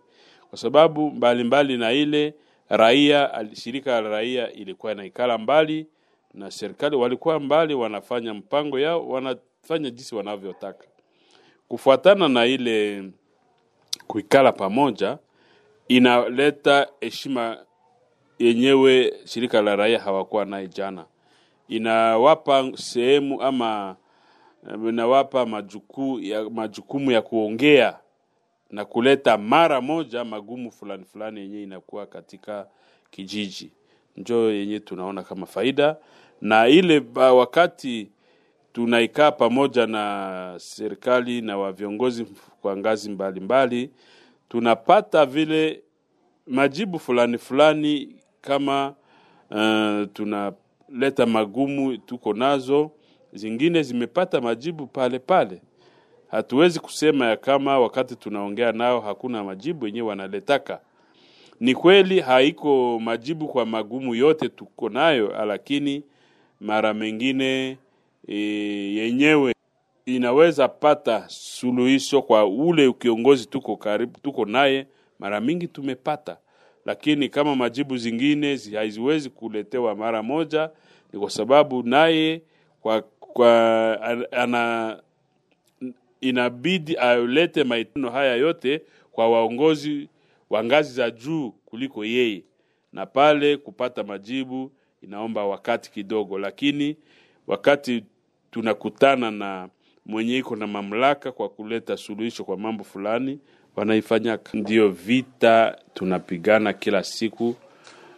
kwa 0.55 0.59
sababu 0.61 1.11
mbalimbali 1.11 1.45
mbali 1.45 1.77
na 1.77 1.93
ile 1.93 2.35
raia, 2.69 3.47
shirika 3.53 4.01
la 4.01 4.09
raia 4.09 4.53
ilikuwa 4.53 4.93
inaikala 4.93 5.39
mbali 5.39 5.87
na 6.35 6.51
serikali, 6.51 6.97
walikuwa 6.97 7.41
mbali, 7.41 7.75
wanafanya 7.75 8.35
mpango 8.35 8.79
yao, 8.79 9.09
wanafanya 9.09 9.91
jinsi 9.91 10.15
wanavyotaka 10.15 10.85
kufuatana 11.69 12.29
na 12.29 12.47
ile 12.47 13.05
kuikala 14.07 14.53
pamoja 14.53 15.19
inaleta 15.89 16.89
heshima 17.01 17.59
yenyewe 18.39 19.15
shirika 19.25 19.63
la 19.63 19.77
raia 19.77 19.99
hawakuwa 20.01 20.45
naye 20.45 20.69
jana. 20.69 21.05
Inawapa 21.69 22.73
sehemu 22.77 23.43
ama 23.43 23.97
inawapa 24.89 25.47
majuku, 25.47 26.19
ya, 26.21 26.51
majukumu 26.51 27.11
ya 27.13 27.23
kuongea 27.23 27.99
na 28.71 28.85
kuleta 28.85 29.39
mara 29.39 29.81
moja 29.81 30.25
magumu 30.25 30.71
fulani 30.71 31.05
fulani 31.05 31.41
yenye 31.41 31.63
inakuwa 31.63 32.07
katika 32.07 32.67
kijiji, 33.11 33.73
njo 34.17 34.51
yenye 34.53 34.81
tunaona 34.81 35.23
kama 35.23 35.47
faida 35.47 35.97
na 36.41 36.69
ile 36.69 37.03
wakati 37.17 38.11
tunaikaa 38.73 39.33
pamoja 39.33 39.87
na 39.87 40.55
serikali 40.59 41.41
na 41.41 41.59
wa 41.59 41.73
viongozi 41.73 42.27
kwa 42.63 42.77
ngazi 42.77 43.11
mbalimbali 43.11 43.91
tunapata 44.49 45.27
vile 45.27 45.83
majibu 46.47 46.99
fulani 46.99 47.39
fulani 47.39 48.17
kama 48.41 48.95
uh, 49.51 50.09
tunaleta 50.13 51.27
magumu 51.27 51.97
tuko 51.99 52.33
nazo, 52.35 52.91
zingine 53.33 53.83
zimepata 53.83 54.41
majibu 54.41 54.87
pale 54.87 55.19
pale. 55.19 55.63
Hatuwezi 56.39 56.81
kusema 56.81 57.27
ya 57.27 57.37
kama 57.37 57.79
wakati 57.79 58.17
tunaongea 58.17 58.73
nao 58.73 59.01
hakuna 59.01 59.45
majibu 59.45 59.87
yenyewe 59.87 60.09
wanaletaka. 60.09 60.81
Ni 61.61 61.75
kweli 61.75 62.21
haiko 62.21 63.01
majibu 63.01 63.49
kwa 63.49 63.67
magumu 63.67 64.15
yote 64.15 64.49
tuko 64.49 64.89
nayo, 64.89 65.45
lakini 65.47 66.03
mara 66.61 66.95
mengine 66.95 67.79
e, 68.29 68.35
yenyewe 68.95 69.55
inaweza 70.07 70.69
pata 70.69 71.25
suluhisho 71.29 72.23
kwa 72.23 72.47
ule 72.47 72.93
kiongozi 72.93 73.47
tuko 73.47 73.77
karibu, 73.77 74.19
tuko 74.23 74.45
naye 74.45 74.87
mara 75.19 75.41
mingi 75.41 75.69
tumepata, 75.69 76.37
lakini 76.87 77.29
kama 77.29 77.57
majibu 77.57 77.97
zingine 77.97 78.59
haziwezi 78.75 79.31
kuletewa 79.31 79.95
mara 79.95 80.23
moja, 80.23 80.71
ni 81.13 81.21
kwa 81.21 81.31
sababu 81.31 81.83
naye 81.83 82.43
kwa, 82.81 83.03
kwa 83.03 83.51
an- 84.03 84.27
ana 84.33 84.97
inabidi 86.21 86.95
alete 86.95 87.65
maitano 87.65 88.11
haya 88.11 88.37
yote 88.37 88.83
kwa 89.13 89.29
waongozi 89.31 90.09
wa 90.51 90.65
ngazi 90.65 90.93
za 90.95 91.11
juu 91.11 91.51
kuliko 91.51 92.05
yeye, 92.05 92.43
na 92.93 93.07
pale 93.07 93.57
kupata 93.57 94.05
majibu 94.05 94.73
inaomba 95.03 95.45
wakati 95.47 95.91
kidogo, 95.91 96.39
lakini 96.39 96.97
wakati 97.47 98.05
tunakutana 98.51 99.31
na 99.31 99.69
mwenye 100.07 100.39
iko 100.39 100.57
na 100.57 100.67
mamlaka 100.67 101.33
kwa 101.33 101.49
kuleta 101.49 101.97
suluhisho 101.97 102.45
kwa 102.45 102.57
mambo 102.57 102.85
fulani 102.85 103.39
wanaifanyaka. 103.77 104.59
Ndiyo 104.59 104.89
vita 104.89 105.79
tunapigana 105.95 106.73
kila 106.73 107.03
siku, 107.03 107.57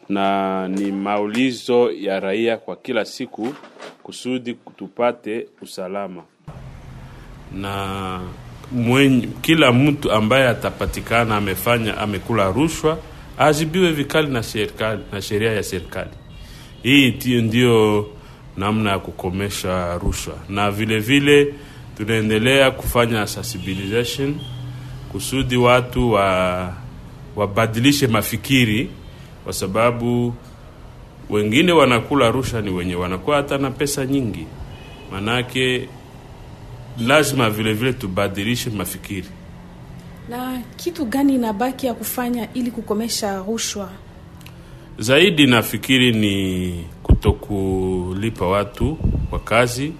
na 0.08 0.68
ni 0.68 0.92
maulizo 0.92 1.92
ya 1.92 2.20
raia 2.20 2.56
kwa 2.56 2.76
kila 2.76 3.04
siku 3.04 3.54
kusudi 4.02 4.54
tupate 4.54 5.48
usalama 5.62 6.24
na 7.60 8.20
mwenye, 8.72 9.28
kila 9.42 9.72
mtu 9.72 10.12
ambaye 10.12 10.48
atapatikana 10.48 11.36
amefanya 11.36 11.98
amekula 11.98 12.50
rushwa 12.52 12.98
azibiwe 13.38 13.92
vikali 13.92 14.28
na 14.28 14.42
serikali 14.42 15.02
na 15.12 15.22
sheria 15.22 15.52
ya 15.52 15.62
serikali. 15.62 16.10
Hii 16.82 17.40
ndio 17.40 18.06
namna 18.56 18.90
ya 18.90 18.98
kukomesha 18.98 19.98
rushwa, 19.98 20.34
na 20.48 20.70
vile 20.70 20.98
vile 20.98 21.54
tunaendelea 21.96 22.70
kufanya 22.70 23.26
sensibilization 23.26 24.34
kusudi 25.12 25.56
watu 25.56 26.12
wa 26.12 26.72
wabadilishe 27.36 28.06
mafikiri, 28.06 28.90
kwa 29.44 29.52
sababu 29.52 30.34
wengine 31.30 31.72
wanakula 31.72 32.30
rushwa 32.30 32.62
ni 32.62 32.70
wenye 32.70 32.94
wanakuwa 32.94 33.36
hata 33.36 33.58
na 33.58 33.70
pesa 33.70 34.06
nyingi, 34.06 34.46
manake 35.12 35.88
lazima 37.00 37.50
vile 37.50 37.72
vile 37.72 37.92
tubadilishe 37.92 38.70
mafikiri. 38.70 39.28
Na 40.28 40.62
kitu 40.76 41.04
gani 41.04 41.34
inabaki 41.34 41.86
ya 41.86 41.94
kufanya 41.94 42.48
ili 42.54 42.70
kukomesha 42.70 43.36
rushwa? 43.38 43.90
Zaidi 44.98 45.46
nafikiri 45.46 46.12
ni 46.12 46.84
kutokulipa 47.02 48.46
watu 48.46 48.98
kwa 49.30 49.38
kazi, 49.38 49.92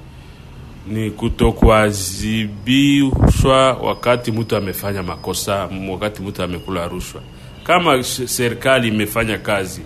ni 0.89 1.11
kutokuadhibishwa 1.11 3.73
wakati 3.73 4.33
mtu 4.33 4.57
amefanya 4.57 5.03
makosa, 5.03 5.69
wakati 5.91 6.23
mtu 6.23 6.43
amekula 6.43 6.89
rushwa. 6.89 7.23
Kama 7.65 8.03
serikali 8.03 8.89
imefanya 8.89 9.39
kazi, 9.39 9.81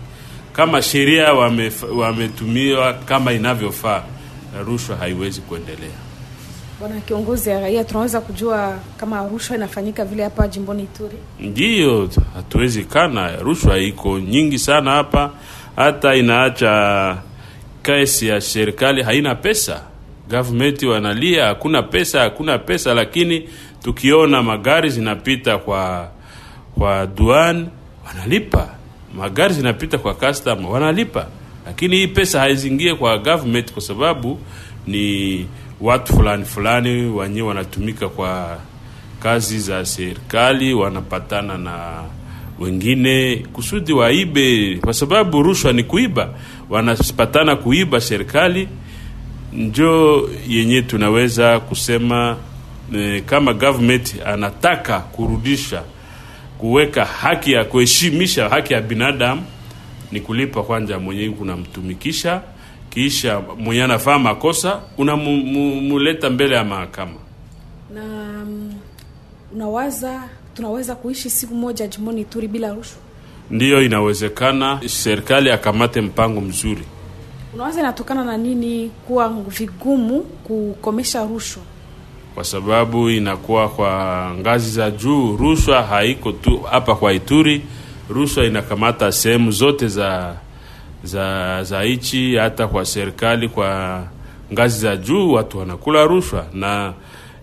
kama 0.53 0.83
sheria 0.83 1.33
wametumiwa 1.96 2.94
kama 2.94 3.33
inavyofaa, 3.33 4.03
rushwa 4.66 4.96
haiwezi 4.96 5.40
kuendelea. 5.40 6.10
Bwana 6.81 7.01
kiongozi 7.01 7.51
ya 7.51 7.61
raia, 7.61 7.85
tunaweza 7.85 8.21
kujua 8.21 8.79
kama 8.97 9.29
rushwa 9.29 9.57
inafanyika 9.57 10.05
vile 10.05 10.25
hapa 10.25 10.49
jimboni 10.49 10.83
Ituri? 10.83 11.16
Ndiyo, 11.40 12.11
hatuwezi 12.35 12.85
kana, 12.85 13.37
rushwa 13.37 13.79
iko 13.79 14.19
nyingi 14.19 14.59
sana 14.59 14.90
hapa, 14.90 15.31
hata 15.77 16.14
inaacha 16.14 17.16
kesi 17.83 18.27
ya 18.29 18.40
serikali 18.40 19.03
haina 19.03 19.35
pesa. 19.35 19.83
Government 20.31 20.83
wanalia 20.83 21.47
hakuna 21.47 21.83
pesa, 21.83 22.21
hakuna 22.21 22.59
pesa, 22.59 22.95
lakini 22.95 23.49
tukiona 23.83 24.43
magari 24.43 24.90
zinapita 24.90 25.59
kwa 25.59 26.11
kwa 26.79 27.07
duan 27.07 27.69
wanalipa 28.07 28.69
magari 29.14 29.55
zinapita 29.55 29.99
kwa 29.99 30.14
customer 30.14 30.71
wanalipa 30.71 31.27
lakini 31.66 31.97
hii 31.97 32.07
pesa 32.07 32.40
haizingie 32.40 32.95
kwa 32.95 33.19
government 33.19 33.73
kwa 33.73 33.83
sababu 33.83 34.38
ni 34.87 35.47
watu 35.81 36.12
fulani 36.12 36.45
fulani 36.45 36.90
wenyewe 37.07 37.49
wanatumika 37.49 38.09
kwa 38.09 38.59
kazi 39.23 39.59
za 39.59 39.87
serikali 39.87 40.75
wanapatana 40.75 41.59
na 41.59 42.03
wengine 42.59 43.37
kusudi 43.53 43.93
waibe 43.93 44.79
kwa 44.81 44.95
sababu 44.95 45.43
rushwa 45.43 45.73
ni 45.73 45.85
kuiba. 45.85 46.29
Wanapatana 46.71 47.57
kuiba 47.57 48.01
serikali 48.01 48.69
njo 49.53 50.31
yenye 50.49 50.83
tunaweza 50.83 51.61
kusema 51.61 52.37
e, 52.95 53.21
kama 53.27 53.53
government 53.55 54.14
anataka 54.27 54.99
kurudisha 55.01 55.83
kuweka 56.59 57.05
haki 57.05 57.53
ya 57.53 57.64
kuheshimisha 57.64 58.49
haki 58.49 58.73
ya 58.73 58.81
binadamu 58.81 59.43
ni 60.12 60.21
kulipa 60.21 60.62
kwanza 60.62 60.99
mwenye 60.99 61.29
kunamtumikisha 61.31 62.40
kisha 62.90 63.40
mwenye 63.59 63.83
anafaa 63.83 64.18
makosa 64.18 64.81
unamuleta 64.98 66.31
mbele 66.31 66.55
ya 66.55 66.64
mahakama 66.64 67.12
na 67.94 68.03
um, 68.03 68.72
unawaza 69.55 70.22
tunaweza 70.55 70.94
kuishi 70.94 71.31
siku 71.31 71.55
moja 71.55 71.87
jimoni 71.87 72.20
Ituri 72.20 72.48
bila 72.48 72.72
rushwa? 72.74 72.98
ndiyo 73.50 73.83
inawezekana 73.83 74.81
serikali 74.87 75.50
akamate 75.50 76.00
mpango 76.00 76.40
mzuri 76.40 76.83
Unawaza 77.55 77.81
inatokana 77.81 78.24
na 78.24 78.37
nini 78.37 78.90
kuwa 79.07 79.29
vigumu 79.29 80.20
kukomesha 80.20 81.24
rushwa? 81.24 81.62
kwa 82.35 82.44
sababu 82.44 83.11
inakuwa 83.11 83.68
kwa 83.68 84.31
ngazi 84.40 84.70
za 84.70 84.90
juu. 84.90 85.37
Rushwa 85.37 85.83
haiko 85.83 86.33
tu 86.33 86.59
hapa 86.61 86.94
kwa 86.94 87.12
Ituri, 87.12 87.62
rushwa 88.11 88.44
inakamata 88.44 89.12
sehemu 89.12 89.50
zote 89.50 89.88
za 89.88 90.37
za 91.04 91.62
za 91.64 91.84
nchi, 91.84 92.36
hata 92.36 92.66
kwa 92.66 92.84
serikali, 92.86 93.48
kwa 93.48 94.02
ngazi 94.52 94.80
za 94.80 94.96
juu 94.96 95.32
watu 95.32 95.58
wanakula 95.58 96.04
rushwa, 96.04 96.46
na 96.54 96.92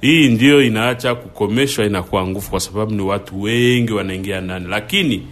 hii 0.02 0.30
ndio 0.30 0.64
inaacha 0.64 1.16
kukomeshwa, 1.16 1.86
inakuwa 1.86 2.28
nguvu, 2.28 2.50
kwa 2.50 2.60
sababu 2.60 2.92
ni 2.94 3.02
watu 3.02 3.42
wengi 3.42 3.94
wanaingia 3.94 4.42
ndani. 4.42 4.68
Lakini 4.68 5.28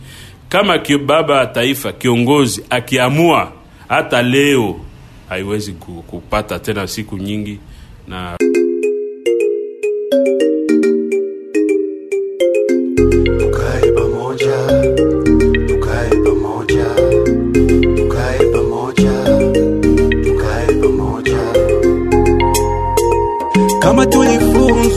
kama 0.50 0.80
baba 1.06 1.38
ya 1.40 1.46
taifa 1.46 1.92
kiongozi 1.92 2.64
akiamua, 2.70 3.52
hata 3.88 4.22
leo 4.22 4.80
haiwezi 5.30 5.72
kupata 6.08 6.60
tena 6.60 6.88
siku 6.88 7.18
nyingi 7.18 7.60
na 8.08 8.38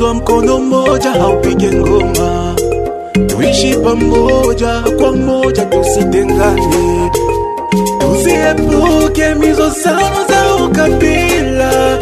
tulifunzwa 0.09 0.14
mkono 0.14 0.59
mmoja 0.59 1.11
haupige 1.11 1.73
ngoma, 1.73 2.55
tuishi 3.27 3.77
pamoja 3.77 4.83
kwa 4.99 5.12
moja, 5.12 5.64
tusitengane, 5.64 7.11
tusiepuke 7.99 9.35
mizozano 9.35 10.16
za 10.29 10.64
ukabila. 10.64 11.99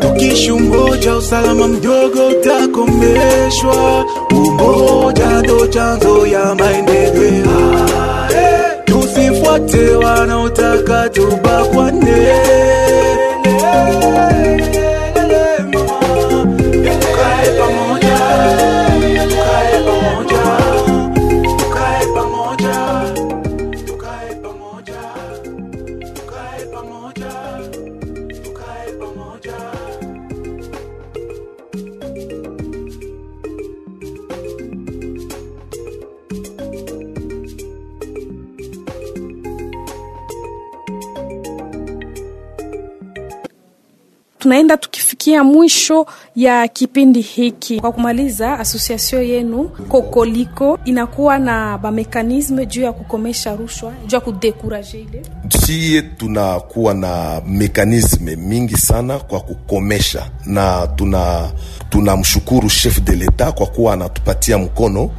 Tukishi 0.00 0.52
umoja, 0.52 1.16
usalama 1.16 1.68
mdogo 1.68 2.26
utakomeshwa. 2.28 4.04
Umoja 4.32 5.26
ndo 5.42 5.66
chanzo 5.66 6.26
ya 6.26 6.54
maendeleo. 6.54 7.86
Tusifuate 8.84 9.90
wanaotaka 9.96 11.08
tubakwane. 11.08 12.28
Mwisho 45.44 46.06
ya 46.36 46.68
kipindi 46.68 47.20
hiki. 47.20 47.80
Kwa 47.80 47.92
kumaliza, 47.92 48.58
asosiasio 48.58 49.22
yenu 49.22 49.64
Kokoliko 49.88 50.78
inakuwa 50.84 51.38
na 51.38 51.78
bamekanisme 51.78 52.66
juu 52.66 52.82
ya 52.82 52.92
kukomesha 52.92 53.56
rushwa, 53.56 53.92
juu 54.06 54.14
ya 54.16 54.20
kudekuraje 54.20 54.98
ile 55.00 55.22
sie 55.66 56.02
tunakuwa 56.02 56.94
na 56.94 57.42
mekanisme 57.46 58.36
mingi 58.36 58.76
sana 58.76 59.18
kwa 59.18 59.40
kukomesha 59.40 60.30
na 60.46 60.86
tuna 60.86 61.50
tunamshukuru 61.90 62.68
chef 62.70 63.00
de 63.00 63.12
l'etat 63.16 63.54
kwa 63.54 63.66
kuwa 63.66 63.92
anatupatia 63.92 64.58
mkono 64.58 65.10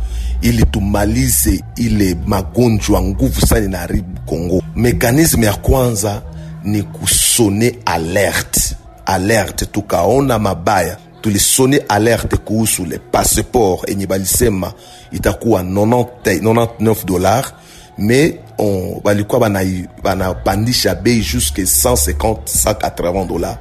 ili 0.41 0.65
tumalize 0.65 1.63
ile 1.75 2.15
magonjwa 2.25 3.01
nguvu 3.01 3.41
sana 3.41 3.65
inaharibu 3.65 4.19
Kongo. 4.25 4.61
Mekanisme 4.75 5.45
ya 5.45 5.53
kwanza 5.53 6.21
ni 6.63 6.83
kusone 6.83 7.75
alerte 7.85 8.75
alerte, 9.05 9.65
tukaona 9.65 10.39
mabaya. 10.39 10.97
Tulisone 11.21 11.77
alerte 11.89 12.37
kuhusu 12.37 12.85
le 12.85 12.97
passeport 12.99 13.89
enye 13.89 14.07
balisema 14.07 14.73
itakuwa 15.11 15.63
90 15.63 16.39
99 16.41 17.05
dollars 17.05 17.53
mais 17.97 18.33
on 18.57 19.01
balikuwa 19.03 19.49
banapandisha 20.03 20.95
bei 20.95 21.21
jusque 21.21 21.61
150 21.65 22.37
180 22.45 23.27
dollars. 23.27 23.57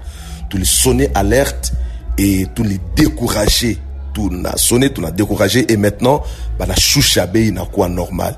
Tulisone 0.48 1.08
alerte 1.14 1.72
et 2.18 2.46
tulidécouragé 2.54 3.78
tunasone 4.14 4.90
tunadécouragé 4.90 5.64
et 5.72 5.76
maintenant 5.76 6.22
banashusha 6.58 7.26
bei 7.26 7.48
inakuwa 7.48 7.88
normal. 7.88 8.34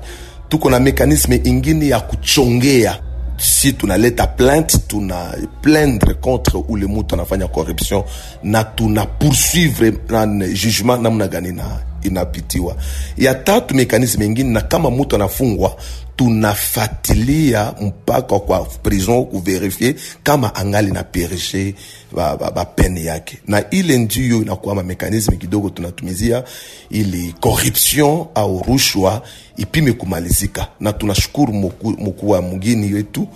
Tuko 0.49 0.69
na 0.69 0.79
mécanisme 0.79 1.41
ingine 1.43 1.87
ya 1.87 1.99
kuchongea 1.99 2.99
si 3.37 3.73
tunaleta 3.73 4.27
plainte 4.27 4.77
tuna 4.87 5.35
plaindre 5.61 6.13
contre 6.21 6.57
ule 6.69 6.85
mutu 6.87 7.15
anafanya 7.15 7.47
corruption 7.47 8.03
na 8.43 8.63
tuna 8.63 9.05
poursuivre 9.05 9.91
na 10.07 10.47
jugement 10.53 11.01
namna 11.01 11.27
gani 11.27 11.51
na 11.51 11.63
inapitiwa. 12.07 12.75
Ya 13.17 13.33
tatu 13.35 13.75
mekanisme 13.75 14.25
ingine 14.25 14.49
na 14.49 14.61
kama 14.61 14.89
mutu 14.89 15.15
anafungwa 15.15 15.77
tunafatilia 16.15 17.73
mpaka 17.81 18.39
kwa 18.39 18.59
prison 18.65 19.25
kuverifie 19.25 19.95
kama 20.23 20.55
angali 20.55 20.91
na 20.91 21.03
perishe 21.03 21.75
ba, 22.11 22.37
ba, 22.37 22.51
ba 22.51 22.67
yake. 23.05 23.37
Na 23.47 23.69
ile 23.69 23.97
ndiyo 23.97 24.41
inakuwa 24.41 24.75
mamekanisme 24.75 25.37
kidogo 25.37 25.69
tunatumizia 25.69 26.43
ili 26.89 27.35
corruption 27.39 28.25
au 28.35 28.63
rushwa 28.67 29.21
ipime 29.57 29.91
kumalizika. 29.93 30.67
Na 30.79 30.93
tunashukuru 30.93 31.53
mkuu 31.53 32.29
wa 32.29 32.41
mgini 32.41 32.93
wetu 32.93 33.27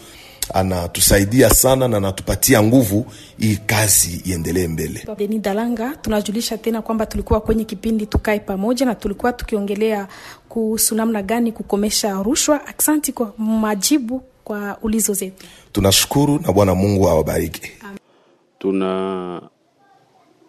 anatusaidia 0.54 1.50
sana 1.50 1.88
na 1.88 1.98
anatupatia 1.98 2.64
nguvu 2.64 3.06
hii 3.38 3.58
kazi 3.66 4.22
iendelee 4.30 4.68
mbele 4.68 5.06
Deni 5.18 5.40
Dalanga, 5.40 5.96
tunajulisha 6.02 6.58
tena 6.58 6.82
kwamba 6.82 7.06
tulikuwa 7.06 7.42
kwenye 7.42 7.64
kipindi 7.66 8.06
tukae 8.06 8.40
pamoja 8.40 8.86
na 8.86 8.96
tulikuwa 8.96 9.34
tukiongelea 9.34 10.08
kuhusu 10.50 10.96
namna 10.96 11.22
gani 11.24 11.52
kukomesha 11.52 12.24
rushwa. 12.24 12.68
Aksanti 12.68 13.12
kwa 13.12 13.34
majibu 13.38 14.22
kwa 14.44 14.78
ulizo 14.82 15.14
zetu. 15.14 15.46
tunashukuru 15.72 16.40
na 16.40 16.54
bwana 16.54 16.76
mungu 16.76 17.10
awabariki 17.10 17.72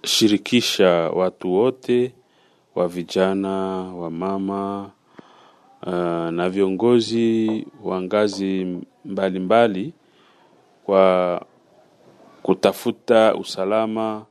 tunashirikisha 0.02 0.88
watu 0.90 1.52
wote 1.52 2.12
wa 2.74 2.88
vijana 2.88 3.48
wa 3.94 4.10
mama 4.10 4.90
uh, 5.86 5.92
na 6.30 6.50
viongozi 6.50 7.66
wa 7.84 8.02
ngazi 8.02 8.78
mbalimbali 9.04 9.92
kwa 10.84 11.42
kutafuta 12.42 13.34
usalama 13.34 14.24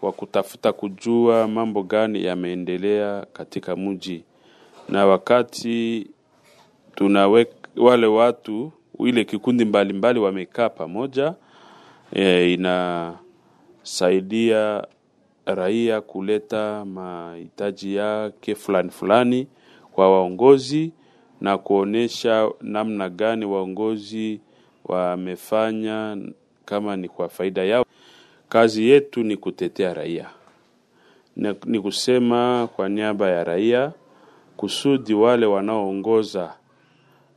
kwa 0.00 0.12
kutafuta 0.12 0.72
kujua 0.72 1.48
mambo 1.48 1.82
gani 1.82 2.24
yameendelea 2.24 3.26
katika 3.32 3.76
mji. 3.76 4.24
Na 4.88 5.06
wakati 5.06 6.06
tunawe 6.94 7.46
wale 7.76 8.06
watu 8.06 8.72
ile 9.04 9.24
kikundi 9.24 9.64
mbalimbali 9.64 10.20
wamekaa 10.20 10.68
pamoja 10.68 11.34
e, 12.12 12.52
inasaidia 13.82 14.86
raia 15.46 16.00
kuleta 16.00 16.84
mahitaji 16.84 17.94
yake 17.94 18.54
fulani 18.54 18.90
fulani 18.90 19.46
kwa 19.92 20.10
waongozi 20.12 20.92
na 21.40 21.58
kuonesha 21.58 22.50
namna 22.60 23.08
gani 23.08 23.44
waongozi 23.44 24.40
wamefanya 24.84 26.18
kama 26.64 26.96
ni 26.96 27.08
kwa 27.08 27.28
faida 27.28 27.64
yao. 27.64 27.84
Kazi 28.48 28.88
yetu 28.88 29.22
ni 29.22 29.36
kutetea 29.36 29.94
raia, 29.94 30.30
ni, 31.66 31.80
kusema 31.80 32.68
kwa 32.76 32.88
niaba 32.88 33.30
ya 33.30 33.44
raia 33.44 33.92
kusudi 34.56 35.14
wale 35.14 35.46
wanaoongoza 35.46 36.54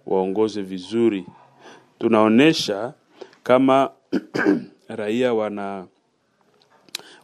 waongoze 0.05 0.61
vizuri. 0.61 1.25
Tunaonesha 1.99 2.93
kama 3.43 3.89
raia 4.87 5.33
wana 5.33 5.87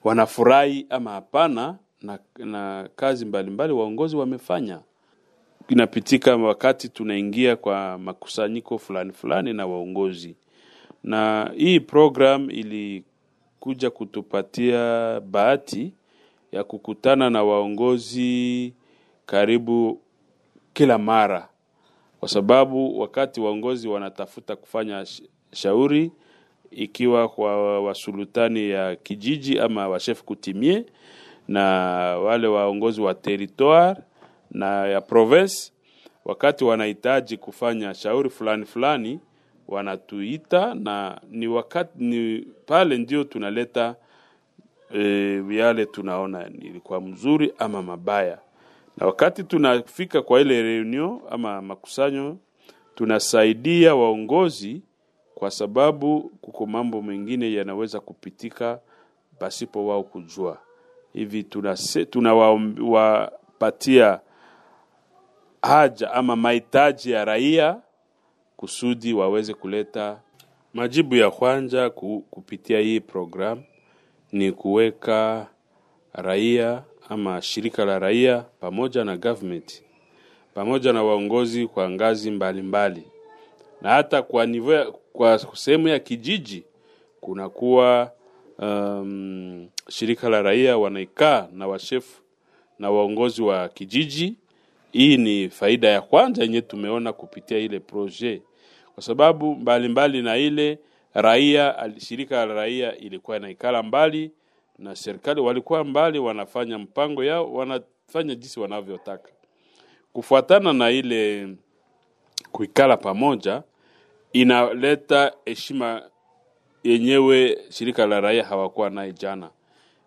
wanafurahi 0.04 0.86
ama 0.90 1.12
hapana 1.12 1.76
na, 2.02 2.20
na 2.38 2.90
kazi 2.96 3.26
mbalimbali 3.26 3.74
waongozi 3.74 4.16
wamefanya. 4.16 4.80
Inapitika 5.70 6.36
wakati 6.36 6.90
tunaingia 6.90 7.56
kwa 7.56 7.98
makusanyiko 7.98 8.78
fulani 8.78 9.14
fulani 9.14 9.54
na 9.54 9.68
waongozi, 9.68 10.36
na 11.04 11.52
hii 11.58 11.80
program 11.80 12.50
ilikuja 12.50 13.90
kutupatia 13.90 15.20
bahati 15.20 15.94
ya 16.52 16.64
kukutana 16.64 17.30
na 17.30 17.44
waongozi 17.44 18.74
karibu 19.26 20.02
kila 20.74 20.98
mara, 20.98 21.50
kwa 22.20 22.30
sababu 22.30 23.00
wakati 23.00 23.42
waongozi 23.42 23.88
wanatafuta 23.88 24.56
kufanya 24.56 25.06
shauri 25.52 26.12
ikiwa 26.72 27.30
kwa 27.30 27.82
wasultani 27.82 28.70
ya 28.70 28.96
kijiji 28.96 29.60
ama 29.60 29.88
washef 29.88 30.24
kutimie 30.24 30.86
na 31.48 31.64
wale 32.24 32.48
waongozi 32.48 33.02
wa 33.02 33.14
territoire 33.14 33.96
na 34.52 34.88
ya 34.88 35.02
province, 35.02 35.72
wakati 36.26 36.64
wanahitaji 36.64 37.38
kufanya 37.38 37.94
shauri 37.94 38.30
fulani 38.30 38.66
fulani 38.66 39.20
wanatuita, 39.68 40.74
na 40.76 41.22
ni 41.30 41.48
wakati 41.48 42.04
ni 42.04 42.48
pale 42.66 42.98
ndio 42.98 43.24
tunaleta 43.24 43.96
e, 44.96 45.44
yale 45.50 45.86
tunaona 45.86 46.48
ilikuwa 46.48 47.02
mzuri 47.02 47.54
ama 47.58 47.82
mabaya, 47.84 48.40
na 48.98 49.06
wakati 49.06 49.44
tunafika 49.44 50.22
kwa 50.22 50.42
ile 50.42 50.62
reunion 50.62 51.20
ama 51.30 51.62
makusanyo, 51.62 52.38
tunasaidia 52.96 53.96
waongozi 53.96 54.82
kwa 55.36 55.52
sababu 55.52 56.22
kuko 56.42 56.66
mambo 56.66 57.02
mengine 57.02 57.54
yanaweza 57.54 58.00
kupitika 58.00 58.80
pasipo 59.40 59.88
wao 59.88 60.04
kujua. 60.04 60.58
Hivi 61.14 61.44
tunawapatia 62.10 64.20
haja 65.62 66.12
ama 66.14 66.36
mahitaji 66.36 67.12
ya 67.12 67.26
raia 67.26 67.82
kusudi 68.58 69.14
waweze 69.14 69.54
kuleta 69.54 70.20
majibu 70.74 71.16
ya 71.16 71.32
kwanja 71.32 71.90
kupitia 72.30 72.80
hii 72.80 73.00
program 73.00 73.64
ni 74.32 74.52
kuweka 74.52 75.48
raia 76.14 76.84
ama 77.10 77.42
shirika 77.42 77.86
la 77.86 78.00
raia 78.00 78.46
pamoja 78.60 79.04
na 79.04 79.18
government 79.18 79.84
pamoja 80.54 80.94
na 80.94 81.04
waongozi 81.04 81.68
kwa 81.68 81.90
ngazi 81.90 82.32
mbalimbali 82.32 83.00
mbali. 83.02 83.12
na 83.82 83.90
hata 83.90 84.22
kwa 84.22 84.46
nivo 84.46 85.00
kwa 85.14 85.40
sehemu 85.54 85.88
ya 85.88 86.00
kijiji 86.00 86.64
kunakuwa 87.22 88.12
um, 88.60 89.70
shirika 89.90 90.30
la 90.30 90.42
raia 90.42 90.78
wanaikaa 90.78 91.48
na 91.54 91.68
washefu 91.68 92.22
na 92.80 92.92
waongozi 92.92 93.42
wa 93.42 93.70
kijiji. 93.70 94.36
Hii 94.92 95.18
ni 95.18 95.50
faida 95.50 95.88
ya 95.88 96.02
kwanza 96.02 96.44
yenye 96.44 96.62
tumeona 96.62 97.14
kupitia 97.14 97.58
ile 97.58 97.80
projet, 97.80 98.42
kwa 98.94 99.04
sababu 99.04 99.56
mbalimbali 99.56 99.90
mbali 99.90 100.22
na 100.22 100.38
ile 100.38 100.80
raia, 101.14 101.92
shirika 101.98 102.46
la 102.46 102.54
raia 102.54 102.98
ilikuwa 102.98 103.38
inaikala 103.38 103.84
mbali 103.84 104.32
na 104.78 104.96
serikali, 104.96 105.42
walikuwa 105.42 105.84
mbali, 105.84 106.20
wanafanya 106.20 106.78
mpango 106.78 107.24
yao, 107.24 107.54
wanafanya 107.54 108.36
jinsi 108.36 108.60
wanavyotaka. 108.60 109.30
Kufuatana 110.14 110.74
na 110.74 110.92
ile 110.92 111.48
kuikala 112.52 112.98
pamoja 112.98 113.64
inaleta 114.34 115.34
heshima 115.46 116.02
yenyewe 116.84 117.58
shirika 117.70 118.06
la 118.08 118.22
raia 118.22 118.44
hawakuwa 118.46 118.90
naye 118.90 119.14
jana. 119.14 119.50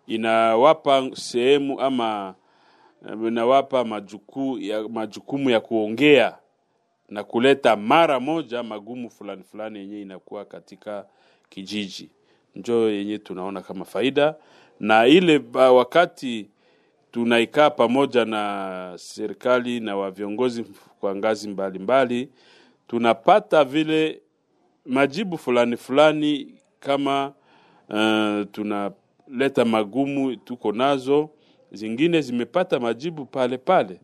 Inawapa 0.07 1.09
sehemu 1.13 1.79
ama 1.81 2.35
inawapa 3.11 3.85
majuku, 3.85 4.57
ya, 4.59 4.87
majukumu 4.89 5.49
ya 5.49 5.59
kuongea 5.59 6.37
na 7.09 7.23
kuleta 7.23 7.75
mara 7.75 8.19
moja 8.19 8.63
magumu 8.63 9.09
fulani 9.09 9.43
fulani 9.43 9.79
yenye 9.79 10.01
inakuwa 10.01 10.45
katika 10.45 11.05
kijiji, 11.49 12.09
njo 12.55 12.89
yenye 12.89 13.17
tunaona 13.17 13.61
kama 13.61 13.85
faida. 13.85 14.35
Na 14.79 15.07
ile 15.07 15.41
wakati 15.53 16.49
tunaikaa 17.11 17.69
pamoja 17.69 18.25
na 18.25 18.93
serikali 18.95 19.79
na 19.79 19.95
wa 19.97 20.11
viongozi 20.11 20.63
kwa 20.99 21.15
ngazi 21.15 21.49
mbalimbali 21.49 22.15
mbali, 22.23 22.29
tunapata 22.87 23.63
vile 23.63 24.21
majibu 24.85 25.37
fulani 25.37 25.77
fulani 25.77 26.55
kama 26.79 27.33
uh, 27.89 28.41
tunaleta 28.51 29.65
magumu 29.65 30.35
tuko 30.35 30.71
nazo, 30.71 31.29
zingine 31.73 32.21
zimepata 32.21 32.79
majibu 32.79 33.25
pale 33.25 33.57
pale. 33.57 33.99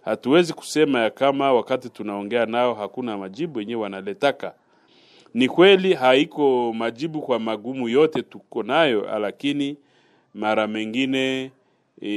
Hatuwezi 0.00 0.52
kusema 0.52 1.00
ya 1.00 1.10
kama 1.10 1.52
wakati 1.52 1.88
tunaongea 1.88 2.46
nao 2.46 2.74
hakuna 2.74 3.18
majibu 3.18 3.60
yenyewe 3.60 3.82
wanaletaka. 3.82 4.54
Ni 5.34 5.48
kweli 5.48 5.94
haiko 5.94 6.72
majibu 6.72 7.20
kwa 7.22 7.38
magumu 7.38 7.88
yote 7.88 8.22
tuko 8.22 8.62
nayo, 8.62 9.18
lakini 9.18 9.76
mara 10.34 10.66
mengine 10.66 11.50
e, 12.02 12.08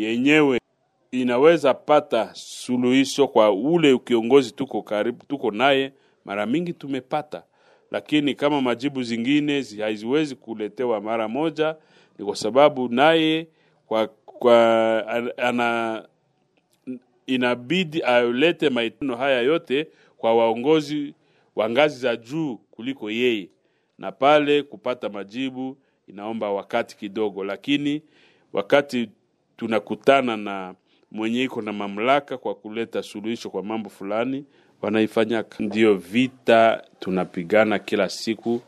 yenyewe 0.00 0.60
inaweza 1.10 1.74
pata 1.74 2.30
suluhisho 2.34 3.28
kwa 3.28 3.52
ule 3.52 3.98
kiongozi 3.98 4.50
tuko 4.52 4.82
karibu, 4.82 5.24
tuko 5.28 5.50
naye, 5.50 5.92
mara 6.24 6.46
mingi 6.46 6.72
tumepata, 6.72 7.42
lakini 7.90 8.34
kama 8.34 8.60
majibu 8.60 9.02
zingine 9.02 9.64
haziwezi 9.80 10.34
kuletewa 10.36 11.00
mara 11.00 11.28
moja, 11.28 11.76
ni 12.18 12.24
kwa 12.24 12.36
sababu 12.36 12.88
naye 12.88 13.46
kwa, 13.86 14.08
kwa 14.40 15.06
ana 15.36 16.04
inabidi 17.26 18.00
alete 18.00 18.70
maitano 18.70 19.16
haya 19.16 19.40
yote 19.40 19.86
kwa 20.18 20.34
waongozi 20.34 21.14
wa 21.56 21.70
ngazi 21.70 21.98
za 22.00 22.16
juu 22.16 22.56
kuliko 22.70 23.10
yeye, 23.10 23.48
na 23.98 24.12
pale 24.12 24.62
kupata 24.62 25.08
majibu 25.08 25.76
inaomba 26.08 26.50
wakati 26.50 26.96
kidogo, 26.96 27.44
lakini 27.44 28.02
wakati 28.52 29.10
tunakutana 29.56 30.36
na 30.36 30.74
mwenye 31.10 31.42
iko 31.42 31.62
na 31.62 31.72
mamlaka 31.72 32.38
kwa 32.38 32.54
kuleta 32.54 33.02
suluhisho 33.02 33.50
kwa 33.50 33.62
mambo 33.62 33.90
fulani 33.90 34.44
wanaifanyaka. 34.82 35.64
Ndiyo 35.64 35.94
vita 35.94 36.82
tunapigana 37.00 37.78
kila 37.78 38.08
siku, 38.08 38.60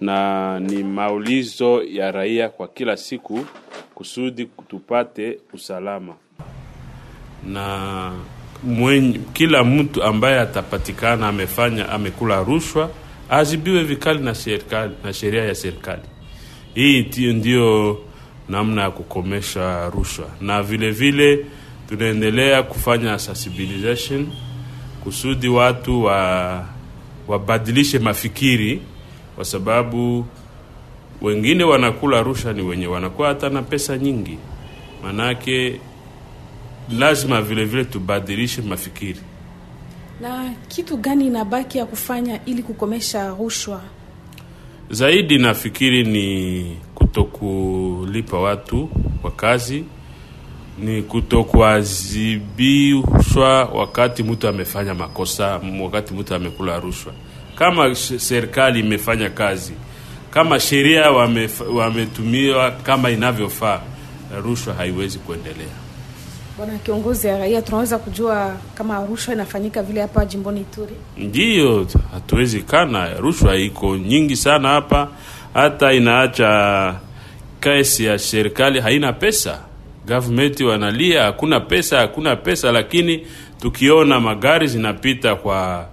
na 0.00 0.60
ni 0.60 0.82
maulizo 0.84 1.82
ya 1.82 2.12
raia 2.12 2.48
kwa 2.48 2.68
kila 2.68 2.96
siku 2.96 3.46
kusudi 3.94 4.48
tupate 4.68 5.38
usalama 5.52 6.14
na 7.46 8.12
mwenye, 8.62 9.20
kila 9.32 9.64
mtu 9.64 10.02
ambaye 10.02 10.40
atapatikana 10.40 11.28
amefanya 11.28 11.88
amekula 11.88 12.42
rushwa 12.44 12.90
azibiwe 13.30 13.84
vikali 13.84 14.18
na 14.20 14.34
serikali 14.34 14.94
na 15.04 15.12
sheria 15.12 15.44
ya 15.44 15.54
serikali. 15.54 16.02
Hii 16.74 17.32
ndio 17.32 17.98
namna 18.48 18.82
ya 18.82 18.90
kukomesha 18.90 19.90
rushwa, 19.90 20.28
na 20.40 20.62
vile 20.62 20.90
vile 20.90 21.46
tunaendelea 21.88 22.62
kufanya 22.62 23.18
sensibilization 23.18 24.26
kusudi 25.04 25.48
watu 25.48 26.04
wa 26.04 26.64
wabadilishe 27.28 27.98
mafikiri, 27.98 28.82
kwa 29.38 29.44
sababu 29.44 30.24
wengine 31.22 31.64
wanakula 31.64 32.22
rushwa 32.22 32.52
ni 32.52 32.62
wenye 32.62 32.86
wanakuwa 32.86 33.28
hata 33.28 33.48
na 33.48 33.62
pesa 33.62 33.98
nyingi, 33.98 34.38
manake 35.02 35.80
lazima 36.98 37.42
vile 37.42 37.64
vile 37.64 37.84
tubadilishe 37.84 38.62
mafikiri. 38.62 39.20
Na 40.20 40.54
kitu 40.68 40.96
gani 40.96 41.26
inabaki 41.26 41.78
ya 41.78 41.86
kufanya 41.86 42.44
ili 42.44 42.62
kukomesha 42.62 43.28
rushwa? 43.28 43.80
Zaidi 44.90 45.38
nafikiri 45.38 46.04
ni 46.04 46.76
kutokulipa 46.94 48.38
watu 48.38 48.86
kwa 49.22 49.30
kazi, 49.30 49.84
ni 50.78 51.02
kutokuadhibishwa 51.02 53.64
wakati 53.64 54.22
mtu 54.22 54.48
amefanya 54.48 54.94
makosa, 54.94 55.60
wakati 55.82 56.14
mtu 56.14 56.34
amekula 56.34 56.80
rushwa. 56.80 57.12
Kama 57.58 57.94
serikali 57.94 58.80
imefanya 58.80 59.30
kazi, 59.30 59.72
kama 60.30 60.60
sheria 60.60 61.10
wametumiwa 61.74 62.70
kama 62.70 63.10
inavyofaa, 63.10 63.80
rushwa 64.44 64.74
haiwezi 64.74 65.18
kuendelea. 65.18 65.66
Bwana 66.56 66.78
kiongozi 66.78 67.26
ya 67.26 67.38
raia, 67.38 67.62
tunaweza 67.62 67.98
kujua 67.98 68.56
kama 68.74 69.06
rushwa 69.06 69.34
inafanyika 69.34 69.82
vile 69.82 70.00
hapa 70.00 70.24
jimboni 70.24 70.60
Ituri? 70.60 70.94
Ndiyo, 71.16 71.86
hatuwezi 72.12 72.60
kana, 72.62 73.14
rushwa 73.14 73.56
iko 73.56 73.96
nyingi 73.96 74.36
sana 74.36 74.68
hapa, 74.68 75.08
hata 75.54 75.92
inaacha 75.92 76.94
kesi 77.60 78.04
ya 78.04 78.18
serikali 78.18 78.80
haina 78.80 79.12
pesa. 79.12 79.60
Government 80.06 80.60
wanalia 80.60 81.22
hakuna 81.22 81.60
pesa, 81.60 81.98
hakuna 81.98 82.36
pesa, 82.36 82.72
lakini 82.72 83.26
tukiona 83.60 84.20
magari 84.20 84.66
zinapita 84.66 85.34
kwa 85.34 85.88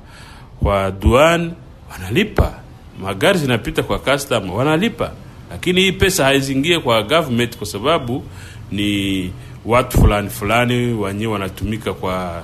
kwa 0.63 0.91
duani 0.91 1.51
wanalipa, 1.91 2.53
magari 3.01 3.39
zinapita 3.39 3.83
kwa 3.83 3.99
custom 3.99 4.49
wanalipa, 4.49 5.11
lakini 5.51 5.81
hii 5.81 5.91
pesa 5.91 6.23
haizingie 6.25 6.79
kwa 6.79 7.03
government 7.03 7.57
kwa 7.57 7.67
sababu 7.67 8.23
ni 8.71 9.31
watu 9.65 9.97
fulani 9.97 10.29
fulani 10.29 10.93
wenyewe 10.93 11.33
wanatumika 11.33 11.93
kwa 11.93 12.43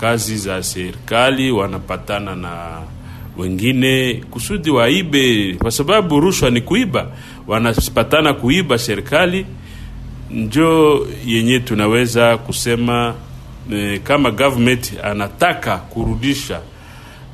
kazi 0.00 0.36
za 0.36 0.62
serikali 0.62 1.50
wanapatana 1.50 2.36
na 2.36 2.80
wengine 3.38 4.14
kusudi 4.30 4.70
waibe, 4.70 5.54
kwa 5.58 5.70
sababu 5.70 6.20
rushwa 6.20 6.50
ni 6.50 6.60
kuiba, 6.60 7.06
wanapatana 7.46 8.32
kuiba 8.34 8.78
serikali. 8.78 9.46
Njo 10.30 11.06
yenye 11.26 11.60
tunaweza 11.60 12.36
kusema 12.38 13.14
e, 13.72 13.98
kama 13.98 14.30
government 14.30 14.92
anataka 15.02 15.76
kurudisha 15.76 16.60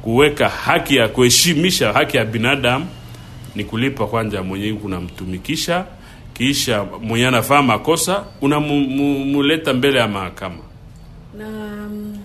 kuweka 0.04 0.48
haki 0.48 0.96
ya 0.96 1.08
kuheshimisha 1.08 1.92
haki 1.92 2.16
ya 2.16 2.24
binadamu 2.24 2.86
ni 3.54 3.64
kulipa 3.64 4.06
kwanza 4.06 4.42
mwenye 4.42 4.72
kunamtumikisha, 4.72 5.84
kisha 6.34 6.84
mwenye 7.02 7.26
anafaa 7.26 7.62
makosa 7.62 8.24
unamuleta 8.40 9.72
mbele 9.74 9.98
ya 9.98 10.08
mahakama. 10.08 10.58
Na 11.38 11.48
mm, 11.48 12.18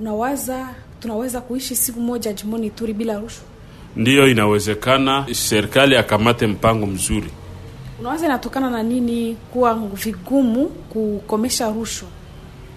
unawaza 0.00 0.68
tunaweza 1.00 1.40
kuishi 1.40 1.76
siku 1.76 2.00
moja 2.00 2.32
jimoni 2.32 2.66
Ituri 2.66 2.92
bila 2.92 3.18
rushwa? 3.18 3.44
Ndiyo, 3.96 4.28
inawezekana 4.28 5.26
serikali 5.32 5.96
akamate 5.96 6.46
mpango 6.46 6.86
mzuri. 6.86 7.30
Unawaza 8.00 8.26
inatokana 8.26 8.70
na 8.70 8.82
nini 8.82 9.36
kuwa 9.52 9.74
vigumu 9.74 10.66
kukomesha 10.68 11.68
rushwa? 11.70 12.08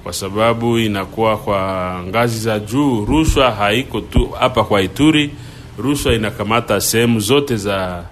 Kwa 0.10 0.14
sababu 0.14 0.80
inakuwa 0.80 1.38
kwa 1.38 1.93
ngazi 2.07 2.39
za 2.39 2.60
juu. 2.60 3.05
Rushwa 3.05 3.51
haiko 3.51 4.01
tu 4.01 4.30
hapa 4.39 4.64
kwa 4.64 4.82
Ituri, 4.82 5.30
rushwa 5.78 6.14
inakamata 6.14 6.82
sehemu 6.82 7.20
zote 7.20 7.55
za 7.57 8.03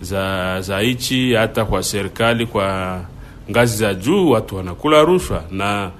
za 0.00 0.60
za 0.60 0.82
nchi, 0.82 1.34
hata 1.34 1.64
kwa 1.64 1.82
serikali, 1.82 2.46
kwa 2.46 3.00
ngazi 3.50 3.76
za 3.76 3.94
juu 3.94 4.30
watu 4.30 4.56
wanakula 4.56 5.02
rushwa, 5.02 5.44
na 5.50 5.90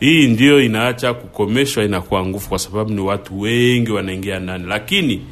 hii 0.00 0.26
ndio 0.28 0.60
inaacha 0.62 1.14
kukomeshwa, 1.14 1.84
inakuwa 1.84 2.26
nguvu, 2.26 2.48
kwa 2.48 2.58
sababu 2.58 2.90
ni 2.92 3.00
watu 3.00 3.40
wengi 3.40 3.90
wanaingia 3.92 4.38
ndani. 4.38 4.66
Lakini 4.66 5.22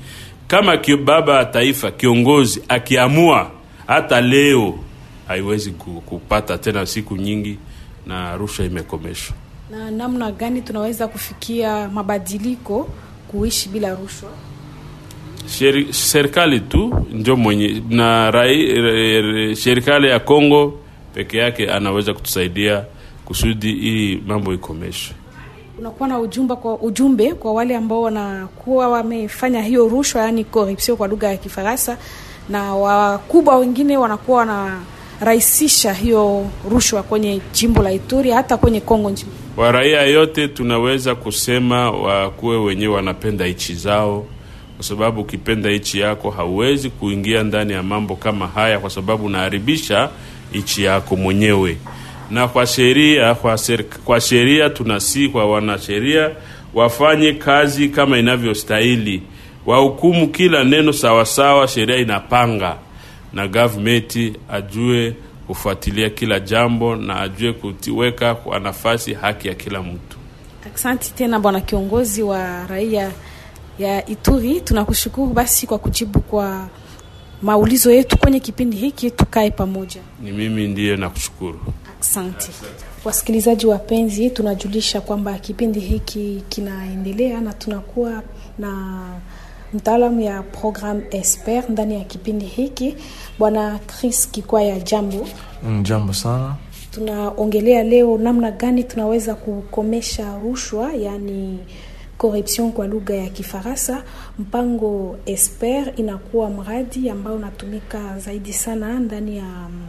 kama 0.47 0.79
baba 1.05 1.37
ya 1.39 1.45
taifa 1.45 1.91
kiongozi 1.91 2.63
akiamua, 2.69 3.51
hata 3.87 4.21
leo 4.21 4.79
haiwezi 5.29 5.71
kupata 6.07 6.59
tena 6.59 6.87
siku 6.87 7.17
nyingi, 7.17 7.59
na 8.07 8.37
rushwa 8.37 8.65
imekomeshwa. 8.67 9.37
Na 9.71 9.91
namna 9.91 10.33
gani 10.33 10.63
tunaweza 10.63 11.09
kufikia 11.09 11.89
mabadiliko 11.89 12.89
kuishi 13.29 13.69
bila 13.69 13.95
rushwa? 13.95 14.31
Serikali 15.91 16.61
tu 16.61 17.05
ndio 17.13 17.37
mwenye 17.37 17.83
na 17.89 18.31
rai, 18.31 19.57
serikali 19.57 20.09
ya 20.09 20.21
Kongo 20.21 20.79
peke 21.15 21.39
yake 21.39 21.71
anaweza 21.73 22.15
kutusaidia 22.15 22.85
kusudi 23.25 23.73
hii 23.73 24.23
mambo 24.27 24.55
ikomeshwe. 24.55 25.17
Unakuwa 25.79 26.09
na 26.09 26.19
ujumbe 26.19 26.55
kwa, 26.57 26.79
ujumbe 26.79 27.35
kwa 27.35 27.53
wale 27.53 27.77
ambao 27.77 28.03
wanakuwa 28.03 28.89
wamefanya 28.89 29.63
hiyo 29.63 29.89
rushwa, 29.89 30.23
yani 30.23 30.45
corruption 30.45 30.97
kwa 30.97 31.09
lugha 31.09 31.29
ya 31.29 31.37
Kifaransa, 31.37 31.99
na 32.49 32.75
wakubwa 32.75 33.57
wengine 33.59 33.97
wanakuwa 33.97 34.45
wanarahisisha 35.21 35.93
hiyo 35.93 36.47
rushwa 36.71 37.03
kwenye 37.03 37.41
jimbo 37.53 37.83
la 37.83 37.93
Ituri, 37.93 38.31
hata 38.31 38.57
kwenye 38.57 38.81
Kongo 38.81 39.11
nzima. 39.11 39.31
Wa 39.57 39.73
raia 39.73 40.03
yote 40.03 40.49
tunaweza 40.49 41.15
kusema 41.15 41.91
wakuwe 41.91 42.57
wenyewe 42.59 42.95
wanapenda 42.95 43.47
nchi 43.47 43.75
zao, 43.75 44.27
kwa 44.77 44.85
sababu 44.85 45.21
ukipenda 45.21 45.71
nchi 45.71 46.01
yako 46.01 46.31
hauwezi 46.31 46.91
kuingia 46.91 47.43
ndani 47.43 47.73
ya 47.73 47.83
mambo 47.83 48.17
kama 48.17 48.47
haya, 48.47 48.79
kwa 48.79 48.91
sababu 48.91 49.25
unaharibisha 49.27 50.09
nchi 50.55 50.85
yako 50.85 51.17
mwenyewe. 51.17 51.77
Na 52.31 52.49
kwa 52.49 52.67
sheria 52.67 53.35
kwa, 53.35 53.59
kwa 54.05 54.21
sheria 54.21 54.71
tunasi 54.71 55.29
kwa 55.29 55.51
wanasheria 55.51 56.31
wafanye 56.75 57.33
kazi 57.33 57.89
kama 57.89 58.19
inavyostahili, 58.19 59.23
wahukumu 59.67 60.29
kila 60.29 60.65
neno 60.65 60.93
sawasawa, 60.93 61.69
sheria 61.69 61.97
inapanga 61.97 62.77
na 63.35 63.49
gavumenti 63.49 64.33
ajue 64.51 65.17
kufuatilia 65.47 66.11
kila 66.11 66.41
jambo 66.41 66.97
na 66.97 67.21
ajue 67.21 67.53
kuweka 67.53 68.35
kwa 68.35 68.61
nafasi 68.61 69.15
haki 69.15 69.49
ya 69.49 69.55
kila 69.55 69.83
mtu. 69.83 70.19
Asante 70.75 71.11
tena 71.15 71.41
bwana 71.41 71.61
kiongozi 71.61 72.23
wa 72.23 72.67
raia 72.67 73.11
ya 73.79 74.07
Ituri, 74.07 74.61
tunakushukuru 74.61 75.33
basi 75.33 75.67
kwa 75.67 75.79
kujibu 75.79 76.21
kwa 76.21 76.69
maulizo 77.43 77.93
yetu 77.93 78.19
kwenye 78.19 78.41
kipindi 78.41 78.77
hiki, 78.77 79.11
tukae 79.11 79.51
pamoja. 79.51 80.01
Ni 80.23 80.33
mimi 80.33 80.69
ndiye 80.69 80.97
nakushukuru. 80.97 81.61
Asante 82.01 82.49
wasikilizaji 83.05 83.67
wapenzi, 83.67 84.31
tunajulisha 84.31 85.01
kwamba 85.01 85.39
kipindi 85.39 85.81
hiki 85.81 86.43
kinaendelea 86.49 87.41
na 87.41 87.53
tunakuwa 87.53 88.23
na 88.59 89.01
mtaalamu 89.75 90.21
ya 90.21 90.43
program 90.43 91.03
expert 91.11 91.69
ndani 91.69 91.95
ya 91.95 92.05
kipindi 92.05 92.45
hiki, 92.47 92.97
bwana 93.39 93.79
Chris 93.87 94.31
Kikwaya. 94.31 94.81
Jambo, 94.81 95.27
Mm, 95.63 95.83
Jambo 95.83 96.13
sana. 96.13 96.55
tunaongelea 96.91 97.83
leo 97.83 98.19
namna 98.19 98.51
gani 98.51 98.85
tunaweza 98.85 99.35
kukomesha 99.35 100.39
rushwa, 100.39 100.93
yani 100.93 101.59
corruption 102.19 102.73
kwa 102.73 102.87
lugha 102.87 103.15
ya 103.15 103.29
Kifaransa. 103.29 104.03
Mpango 104.39 105.17
Esper 105.27 105.93
inakuwa 105.97 106.51
mradi 106.51 107.11
ambao 107.11 107.35
unatumika 107.35 108.19
zaidi 108.19 108.53
sana 108.53 109.01
ndani 109.01 109.37
ya 109.37 109.45
mm, 109.45 109.83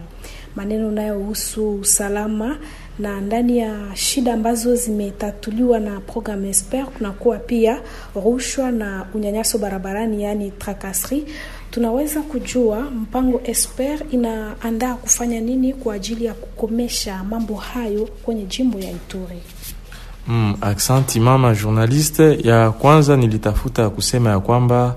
maneno 0.56 0.92
nayohusu 0.92 1.74
usalama 1.76 2.58
na 3.00 3.22
ndani 3.22 3.58
ya 3.58 3.76
shida 3.93 4.34
ambazo 4.34 4.76
zimetatuliwa 4.76 5.80
na 5.80 6.00
program 6.00 6.46
Esper 6.46 6.86
kunakuwa 6.86 7.38
pia 7.38 7.80
rushwa 8.26 8.72
na 8.72 9.06
unyanyaso 9.14 9.58
barabarani, 9.58 10.24
yani 10.24 10.52
trakasri. 10.52 11.26
Tunaweza 11.72 12.22
kujua 12.22 12.80
mpango 12.82 13.41
Esper 13.43 14.00
inaandaa 14.12 14.93
kufanya 14.96 15.39
nini 15.41 15.74
kwa 15.74 15.93
ajili 15.93 16.26
ya 16.26 16.34
kukomesha 16.34 17.24
mambo 17.24 17.56
hayo 17.56 18.10
kwenye 18.24 18.43
jimbo 18.46 18.80
ya 18.80 18.91
Ituri? 18.91 19.39
Mm, 20.28 20.56
aksanti 20.62 21.20
mama 21.20 21.56
journaliste. 21.56 22.39
Ya 22.43 22.72
kwanza 22.72 23.18
nilitafuta 23.18 23.89
kusema 23.89 24.30
ya 24.30 24.39
kwamba 24.39 24.96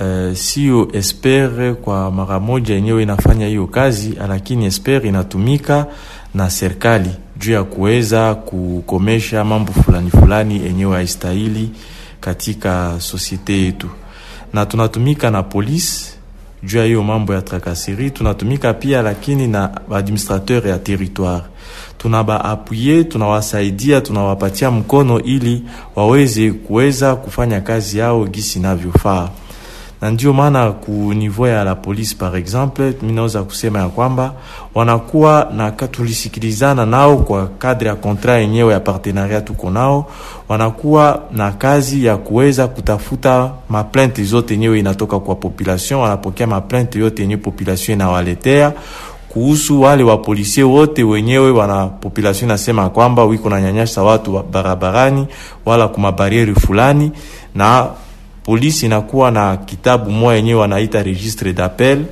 uh, 0.00 0.34
sio 0.36 0.88
Esper 0.92 1.74
kwa 1.74 2.10
mara 2.10 2.40
moja 2.40 2.74
yenyewe 2.74 3.02
inafanya 3.02 3.46
hiyo 3.46 3.66
kazi, 3.66 4.14
lakini 4.28 4.64
Esper 4.64 5.06
inatumika 5.06 5.86
na 6.34 6.50
serikali 6.50 7.10
juu 7.40 7.52
ya 7.52 7.64
kuweza 7.64 8.34
kukomesha 8.34 9.44
mambo 9.44 9.72
fulani 9.72 10.10
fulani 10.10 10.62
yenyewe 10.64 10.96
haistahili 10.96 11.70
katika 12.20 12.94
sosiete 12.98 13.62
yetu, 13.62 13.88
na 14.52 14.66
tunatumika 14.66 15.30
na 15.30 15.42
polisi 15.42 16.12
juu 16.62 16.78
ya 16.78 16.84
hiyo 16.84 17.02
mambo 17.02 17.34
ya 17.34 17.42
trakaseri. 17.42 18.10
Tunatumika 18.10 18.74
pia 18.74 19.02
lakini 19.02 19.48
na 19.48 19.70
administrateur 19.90 20.68
ya 20.68 20.78
territoire. 20.78 21.42
Tunabaapuye, 21.98 23.04
tunawasaidia, 23.04 24.00
tunawapatia 24.00 24.70
mkono 24.70 25.20
ili 25.22 25.62
waweze 25.96 26.52
kuweza 26.52 27.16
kufanya 27.16 27.60
kazi 27.60 27.98
yao 27.98 28.26
gisi 28.26 28.58
inavyofaa, 28.58 29.28
na 30.02 30.10
ndio 30.10 30.32
maana 30.32 30.70
ku 30.72 30.90
niveau 31.14 31.46
ya 31.46 31.64
la 31.64 31.74
polisi 31.74 32.16
par 32.16 32.36
exemple, 32.36 32.92
minaweza 33.02 33.42
kusema 33.42 33.78
ya 33.78 33.88
kwamba 33.88 34.32
wanakuwa 34.74 35.48
na 35.56 35.70
tulisikilizana 35.70 36.86
nao 36.86 37.16
kwa 37.16 37.46
kadri 37.46 37.88
ya 37.88 37.94
kontra 37.94 38.38
yenyewe 38.38 38.72
ya 38.72 38.80
partenariat 38.80 39.44
tuko 39.44 39.70
nao, 39.70 40.06
wanakuwa 40.48 41.22
na 41.32 41.52
kazi 41.52 42.04
ya 42.04 42.16
kuweza 42.16 42.66
kutafuta 42.68 43.50
maplainte 43.68 44.24
zote 44.24 44.54
yenyewe 44.54 44.78
inatoka 44.78 45.20
kwa 45.20 45.34
population, 45.34 46.00
wanapokea 46.00 46.46
maplainte 46.46 46.98
yote 46.98 47.22
yenyewe 47.22 47.40
population 47.40 47.94
inawaletea. 47.98 48.72
Kuhusu 49.28 49.80
wale 49.80 50.02
wapolisie 50.04 50.62
wote 50.64 51.02
wenyewe 51.04 51.50
wana 51.50 51.86
population 51.86 52.48
nasema 52.48 52.88
kwamba 52.90 53.24
wiko 53.24 53.50
na 53.50 53.60
nyanyasa 53.60 54.02
watu 54.02 54.34
wa 54.34 54.42
barabarani 54.42 55.26
wala 55.66 55.88
kumabarieri 55.88 56.54
fulani, 56.54 57.12
na 57.54 57.86
polisi 58.50 58.86
inakuwa 58.86 59.30
na 59.30 59.56
kitabu 59.56 60.10
moja 60.10 60.36
yenyewe 60.36 60.60
wanaita 60.60 61.02
registre 61.02 61.52
d'appel. 61.52 62.04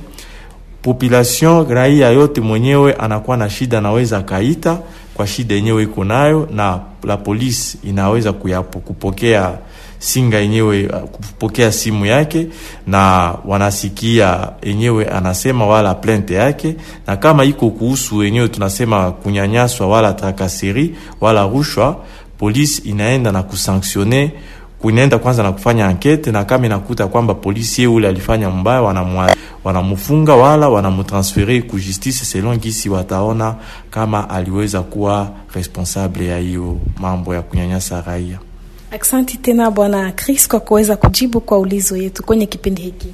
Population 0.81 1.65
raia 1.69 2.09
yote 2.09 2.41
mwenyewe 2.41 2.93
anakuwa 2.93 3.37
na 3.37 3.49
shida, 3.49 3.77
anaweza 3.77 4.21
kaita 4.21 4.79
kwa 5.13 5.27
shida 5.27 5.55
yenyewe 5.55 5.83
iko 5.83 6.03
nayo, 6.03 6.47
na 6.53 6.79
la 7.03 7.17
polisi 7.17 7.77
inaweza 7.83 8.33
kuyapo, 8.33 8.79
kupokea 8.79 9.57
singa 9.97 10.37
yenyewe 10.37 10.83
kupokea 10.83 11.71
simu 11.71 12.05
yake 12.05 12.47
na 12.87 13.33
wanasikia 13.45 14.49
yenyewe 14.61 15.05
anasema 15.05 15.65
wala 15.65 15.95
plente 15.95 16.33
yake, 16.33 16.75
na 17.07 17.17
kama 17.17 17.43
iko 17.43 17.69
kuhusu 17.69 18.23
yenyewe 18.23 18.47
tunasema 18.47 19.11
kunyanyaswa 19.11 19.87
wala 19.87 20.13
trakaseri 20.13 20.95
wala 21.21 21.47
rushwa, 21.47 21.97
polisi 22.37 22.81
inaenda 22.81 23.31
na 23.31 23.43
kusanctione 23.43 24.31
kuinaenda 24.79 25.17
kwanza 25.17 25.43
na 25.43 25.51
kufanya 25.51 25.87
ankete, 25.87 26.31
na 26.31 26.43
kama 26.45 26.65
inakuta 26.65 27.07
kwamba 27.07 27.33
polisi 27.33 27.87
ule 27.87 28.07
alifanya 28.07 28.49
mbaya, 28.49 28.81
wanamwa 28.81 29.35
wanamufunga 29.63 30.35
wala 30.35 30.69
wanamutransfere 30.69 31.61
ku 31.61 31.79
justice 31.79 32.25
selon 32.25 32.57
gisi 32.57 32.89
wataona 32.89 33.55
kama 33.91 34.29
aliweza 34.29 34.81
kuwa 34.81 35.31
responsable 35.53 36.25
ya 36.27 36.37
hiyo 36.39 36.77
mambo 36.97 37.35
ya 37.35 37.41
kunyanyasa 37.41 38.01
raia. 38.01 38.39
Aksanti 38.91 39.37
tena 39.37 39.71
Bwana 39.71 40.11
Chris 40.11 40.47
kwa 40.47 40.59
kuweza 40.59 40.95
kujibu 40.97 41.41
kwa 41.41 41.59
ulizo 41.59 41.97
yetu 41.97 42.23
kwenye 42.23 42.45
kipindi 42.45 42.81
hiki. 42.81 43.07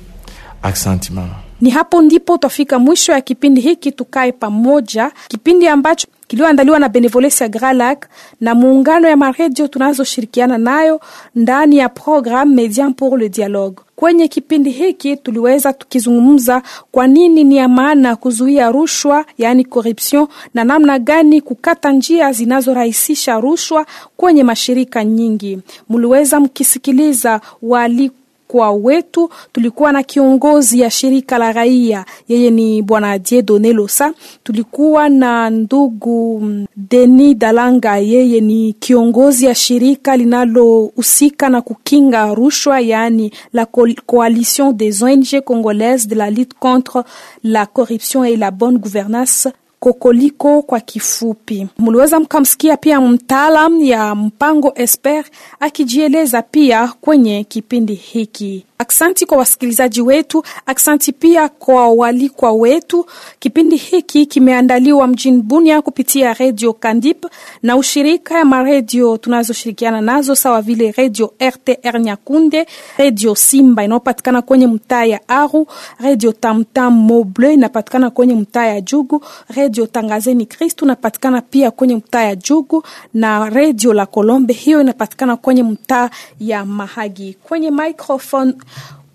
Aksanti 0.62 1.14
mama. 1.14 1.36
Ni 1.62 1.70
hapo 1.70 2.02
ndipo 2.02 2.38
twafika 2.38 2.80
mwisho 2.80 3.12
ya 3.12 3.22
kipindi 3.22 3.62
hiki 3.62 3.92
Tukae 3.92 4.32
Pamoja, 4.32 5.12
kipindi 5.28 5.68
ambacho 5.68 6.08
kilioandaliwa 6.28 6.80
na 6.80 6.90
Benevolencia 6.90 7.48
Gralac 7.48 8.06
na 8.42 8.56
muungano 8.56 9.08
ya 9.10 9.18
maredio 9.18 9.68
tunazoshirikiana 9.68 10.58
nayo 10.58 11.02
ndani 11.36 11.78
ya 11.78 11.90
programme 11.90 12.56
Median 12.56 12.94
pour 12.94 13.20
le 13.20 13.30
Dialogue. 13.30 13.78
Kwenye 13.96 14.28
kipindi 14.28 14.70
hiki 14.72 15.18
tuliweza 15.18 15.74
tukizungumza 15.74 16.62
kwa 16.92 17.08
nini 17.08 17.44
ni 17.44 17.58
ya 17.58 17.68
maana 17.68 18.16
kuzuia 18.16 18.72
rushwa, 18.72 19.26
yaani 19.38 19.66
corruption, 19.66 20.28
na 20.54 20.64
namna 20.64 21.00
gani 21.00 21.42
kukata 21.42 21.92
njia 21.92 22.32
zinazorahisisha 22.32 23.40
rushwa 23.40 23.86
kwenye 24.18 24.44
mashirika 24.44 25.04
nyingi. 25.06 25.60
Mliweza 25.90 26.40
mkisikiliza 26.40 27.42
wali 27.62 28.12
kwa 28.56 28.72
wetu 28.72 29.30
tulikuwa 29.54 29.92
na 29.92 30.04
kiongozi 30.04 30.80
ya 30.80 30.90
shirika 30.90 31.38
la 31.38 31.52
raia, 31.52 32.06
yeye 32.28 32.52
ni 32.52 32.82
bwana 32.82 33.20
Dieudonne 33.20 33.74
Losa. 33.74 34.14
Tulikuwa 34.44 35.10
na 35.10 35.50
ndugu 35.50 36.42
Denis 36.78 37.38
Dalanga, 37.38 37.98
yeye 37.98 38.42
ni 38.42 38.74
kiongozi 38.74 39.46
ya 39.46 39.56
shirika 39.56 40.18
linalohusika 40.18 41.50
na 41.50 41.62
kukinga 41.62 42.34
rushwa, 42.34 42.80
yaani 42.80 43.32
la 43.54 43.66
coalition 44.06 44.72
des 44.74 45.04
ONG 45.04 45.42
congolaises 45.44 46.08
de 46.08 46.16
la 46.16 46.30
lutte 46.30 46.54
contre 46.60 47.04
la 47.44 47.66
corruption 47.66 48.24
et 48.24 48.38
la 48.38 48.52
bonne 48.52 48.78
gouvernance 48.78 49.48
Kokoliko 49.90 50.62
kwa 50.62 50.80
kifupi. 50.80 51.68
Mliweza 51.80 52.20
mkamsikia 52.20 52.78
pia 52.78 53.02
mtaalam 53.02 53.82
ya 53.84 54.16
mpango 54.16 54.72
Esper 54.76 55.26
akijieleza 55.60 56.42
pia 56.42 56.88
kwenye 57.02 57.44
kipindi 57.44 57.94
hiki. 57.94 58.66
Aksanti 58.78 59.26
kwa 59.26 59.38
wasikilizaji 59.38 60.02
wetu, 60.02 60.44
aksanti 60.66 61.12
pia 61.12 61.50
kwa 61.50 61.90
walikwa 61.90 62.52
wetu. 62.52 63.06
Kipindi 63.40 63.76
hiki 63.76 64.26
kimeandaliwa 64.26 65.08
mjini 65.08 65.42
Bunia 65.42 65.82
kupitia 65.82 66.34
redio 66.34 66.74
Kandip 66.74 67.26
na 67.64 67.78
ushirika 67.78 68.38
ya 68.40 68.46
maredio 68.46 69.18
tunazoshirikiana 69.18 70.02
nazo 70.02 70.36
sawa 70.36 70.62
vile 70.62 70.92
redio 70.92 71.34
RTR 71.44 72.00
Nyakunde, 72.00 72.66
redio 72.98 73.36
Simba 73.36 73.84
inayopatikana 73.84 74.42
kwenye 74.42 74.68
mtaa 74.68 75.06
ya 75.06 75.30
Aru, 75.30 75.68
redio 76.00 76.32
Tamtam 76.32 76.94
Moble 76.94 77.54
inapatikana 77.54 78.10
kwenye 78.10 78.36
mtaa 78.36 78.66
ya 78.66 78.82
Jugu, 78.82 79.24
redio 79.50 79.88
Tangazeni 79.88 80.46
Kristu 80.46 80.86
inapatikana 80.86 81.42
pia 81.42 81.72
kwenye 81.72 81.96
mtaa 81.96 82.22
ya 82.24 82.36
Jugu 82.36 82.84
na 83.14 83.50
redio 83.50 83.94
La 83.94 84.06
Kolombe 84.06 84.54
hiyo 84.54 84.82
inapatikana 84.82 85.36
kwenye 85.38 85.64
mtaa 85.64 86.10
ya 86.40 86.66
Mahagi. 86.66 87.38
Kwenye 87.44 87.72
microphone 87.72 88.54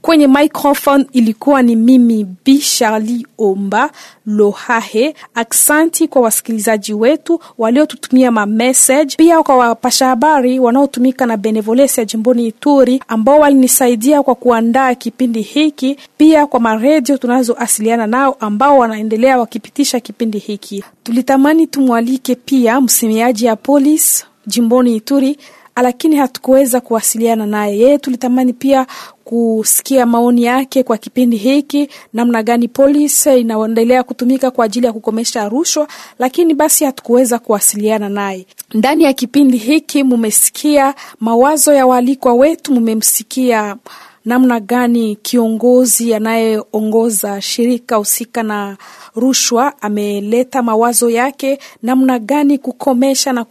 kwenye 0.03 0.27
microphone 0.29 1.07
ilikuwa 1.13 1.63
ni 1.63 1.77
mimi 1.77 2.27
Bi 2.45 2.59
Charlie 2.59 3.27
Omba 3.39 3.91
Lohahe. 4.27 5.15
Aksanti 5.35 6.09
kwa 6.09 6.23
wasikilizaji 6.23 6.95
wetu 6.95 7.41
waliotutumia 7.59 8.31
ma 8.31 8.47
message, 8.47 9.15
pia 9.17 9.43
kwa 9.43 9.57
wapasha 9.57 10.07
habari 10.07 10.59
wanaotumika 10.61 11.27
na 11.27 11.37
Benevolencia 11.37 12.05
jimboni 12.05 12.47
Ituri 12.47 13.03
ambao 13.09 13.39
walinisaidia 13.39 14.23
kwa 14.23 14.35
kuandaa 14.35 14.95
kipindi 14.95 15.43
hiki, 15.43 15.97
pia 16.17 16.47
kwa 16.47 16.61
maredio 16.61 17.17
tunazoasiliana 17.17 18.07
nao 18.07 18.37
ambao 18.41 18.79
wanaendelea 18.79 19.39
wakipitisha 19.39 20.01
kipindi 20.01 20.39
hiki. 20.39 20.85
Tulitamani 21.03 21.67
tumwalike 21.67 22.35
pia 22.35 22.81
msemaji 22.81 23.45
ya 23.45 23.57
polisi 23.57 24.25
jimboni 24.47 24.97
Ituri 24.97 25.39
lakini 25.83 26.17
hatukuweza 26.17 26.81
kuwasiliana 26.81 27.47
naye. 27.47 27.79
Yeye 27.79 27.99
tulitamani 27.99 28.53
pia 28.53 28.87
kusikia 29.35 30.07
maoni 30.07 30.43
yake 30.43 30.83
kwa 30.83 30.99
kipindi 30.99 31.37
hiki, 31.37 31.89
namna 32.13 32.43
gani 32.43 32.69
polisi 32.69 33.41
inaendelea 33.41 34.03
kutumika 34.03 34.51
kwa 34.51 34.65
ajili 34.65 34.87
ya 34.87 34.93
kukomesha 34.93 35.49
rushwa, 35.49 35.89
lakini 36.19 36.55
basi 36.55 36.85
hatukuweza 36.85 37.39
kuwasiliana 37.39 38.09
naye. 38.09 38.47
Ndani 38.75 39.05
ya 39.05 39.13
kipindi 39.13 39.57
hiki 39.59 40.05
mumesikia 40.05 40.95
mawazo 41.21 41.75
ya 41.75 41.87
waalikwa 41.87 42.35
wetu, 42.35 42.73
mumemsikia 42.73 43.77
namna 44.25 44.61
gani 44.61 45.17
kiongozi 45.17 46.15
anayeongoza 46.15 47.41
shirika 47.41 47.97
husika 47.97 48.43
na 48.43 48.77
rushwa 49.17 49.83
ameleta 49.83 50.63
mawazo 50.63 51.11
yake, 51.11 51.59
namna 51.83 52.19
gani 52.19 52.59
kukomesha 52.59 53.33
na 53.33 53.45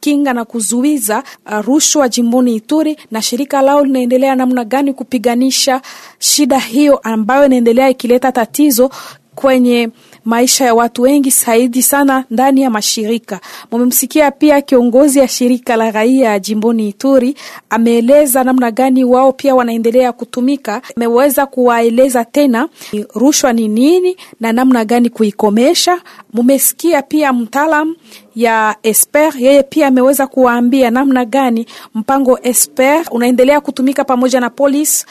kukinga 0.00 0.32
na 0.32 0.44
kuzuiza 0.44 1.22
uh, 1.46 1.60
rushwa 1.60 2.08
jimboni 2.08 2.54
Ituri, 2.56 2.96
na 3.10 3.22
shirika 3.22 3.62
lao 3.62 3.84
linaendelea 3.84 4.34
namna 4.34 4.64
gani 4.64 4.92
kupiganisha 4.92 5.80
shida 6.18 6.58
hiyo 6.58 6.96
ambayo 6.98 7.46
inaendelea 7.46 7.88
ikileta 7.88 8.32
tatizo 8.32 8.90
kwenye 9.34 9.88
maisha 10.26 10.64
ya 10.64 10.74
watu 10.74 11.02
wengi 11.02 11.30
zaidi 11.30 11.82
sana 11.82 12.24
ndani 12.30 12.62
ya 12.62 12.70
mashirika. 12.70 13.40
Mumemsikia 13.72 14.30
pia 14.30 14.60
kiongozi 14.60 15.18
ya 15.18 15.28
shirika 15.28 15.76
la 15.76 15.90
raia 15.90 16.38
jimboni 16.38 16.88
Ituri 16.88 17.36
ameeleza 17.70 18.44
namna 18.44 18.70
gani 18.70 19.04
wao 19.04 19.32
pia 19.32 19.54
wanaendelea 19.54 20.12
kutumika. 20.12 20.82
Ameweza 20.96 21.46
kuwaeleza 21.46 22.24
tena 22.24 22.68
rushwa 23.14 23.52
ni 23.52 23.68
nini 23.68 24.16
na 24.40 24.52
namna 24.52 24.84
gani 24.84 25.10
kuikomesha. 25.10 25.98
Mumesikia 26.32 27.02
pia 27.02 27.32
mtaalam 27.32 27.96
ya 28.36 28.76
Esper, 28.82 29.32
yeye 29.38 29.62
pia 29.62 29.86
ameweza 29.86 30.26
kuwaambia 30.26 30.90
namna 30.90 31.24
gani 31.24 31.66
mpango 31.94 32.38
Esper 32.42 33.04
unaendelea 33.10 33.60
kutumika 33.60 34.04
pamoja 34.04 34.40
na 34.40 34.50
polisi 34.50 35.06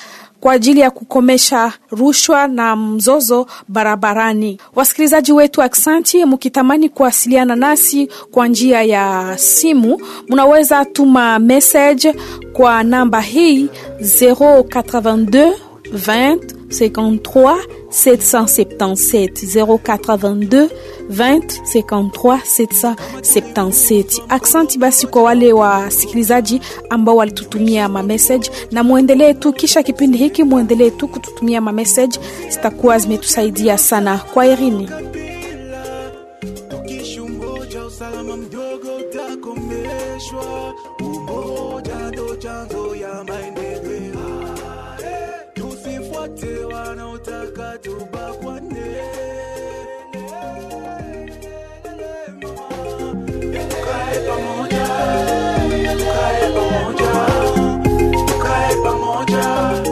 kwa 0.46 0.54
ajili 0.54 0.80
ya 0.80 0.92
kukomesha 0.92 1.74
rushwa 1.92 2.48
na 2.48 2.76
mzozo 2.76 3.48
barabarani. 3.68 4.60
Wasikilizaji 4.76 5.32
wetu, 5.32 5.62
aksanti. 5.62 6.26
Mkitamani 6.26 6.90
kuwasiliana 6.90 7.56
nasi 7.56 8.08
kwa 8.32 8.48
njia 8.48 8.82
ya 8.84 9.34
simu, 9.38 10.02
mnaweza 10.30 10.86
tuma 10.86 11.40
message 11.40 12.16
kwa 12.54 12.84
namba 12.84 13.22
hii 13.22 13.70
082 14.02 15.54
20 15.94 16.38
53 16.80 17.58
777 17.90 19.30
082 19.66 20.70
20 21.10 21.40
53 21.74 22.40
777. 23.22 24.22
Aksanti 24.30 24.78
basi 24.78 25.08
kwa 25.08 25.24
wale 25.24 25.54
wasikilizaji 25.54 26.62
ambao 26.90 27.16
walitutumia 27.16 27.90
mamessage, 27.90 28.50
na 28.72 28.84
mwendelee 28.84 29.34
tu 29.34 29.54
kisha 29.54 29.84
kipindi 29.84 30.18
hiki, 30.18 30.44
mwendelee 30.44 30.90
tu 30.90 31.08
kututumia 31.08 31.62
mamessage, 31.62 32.20
zitakuwa 32.50 33.00
zimetusaidia 33.00 33.78
sana. 33.78 34.18
Kwa. 34.18 34.90
tukae 55.98 56.52
pamoja, 56.54 57.14
tukae 58.28 58.76
pamoja. 58.84 59.85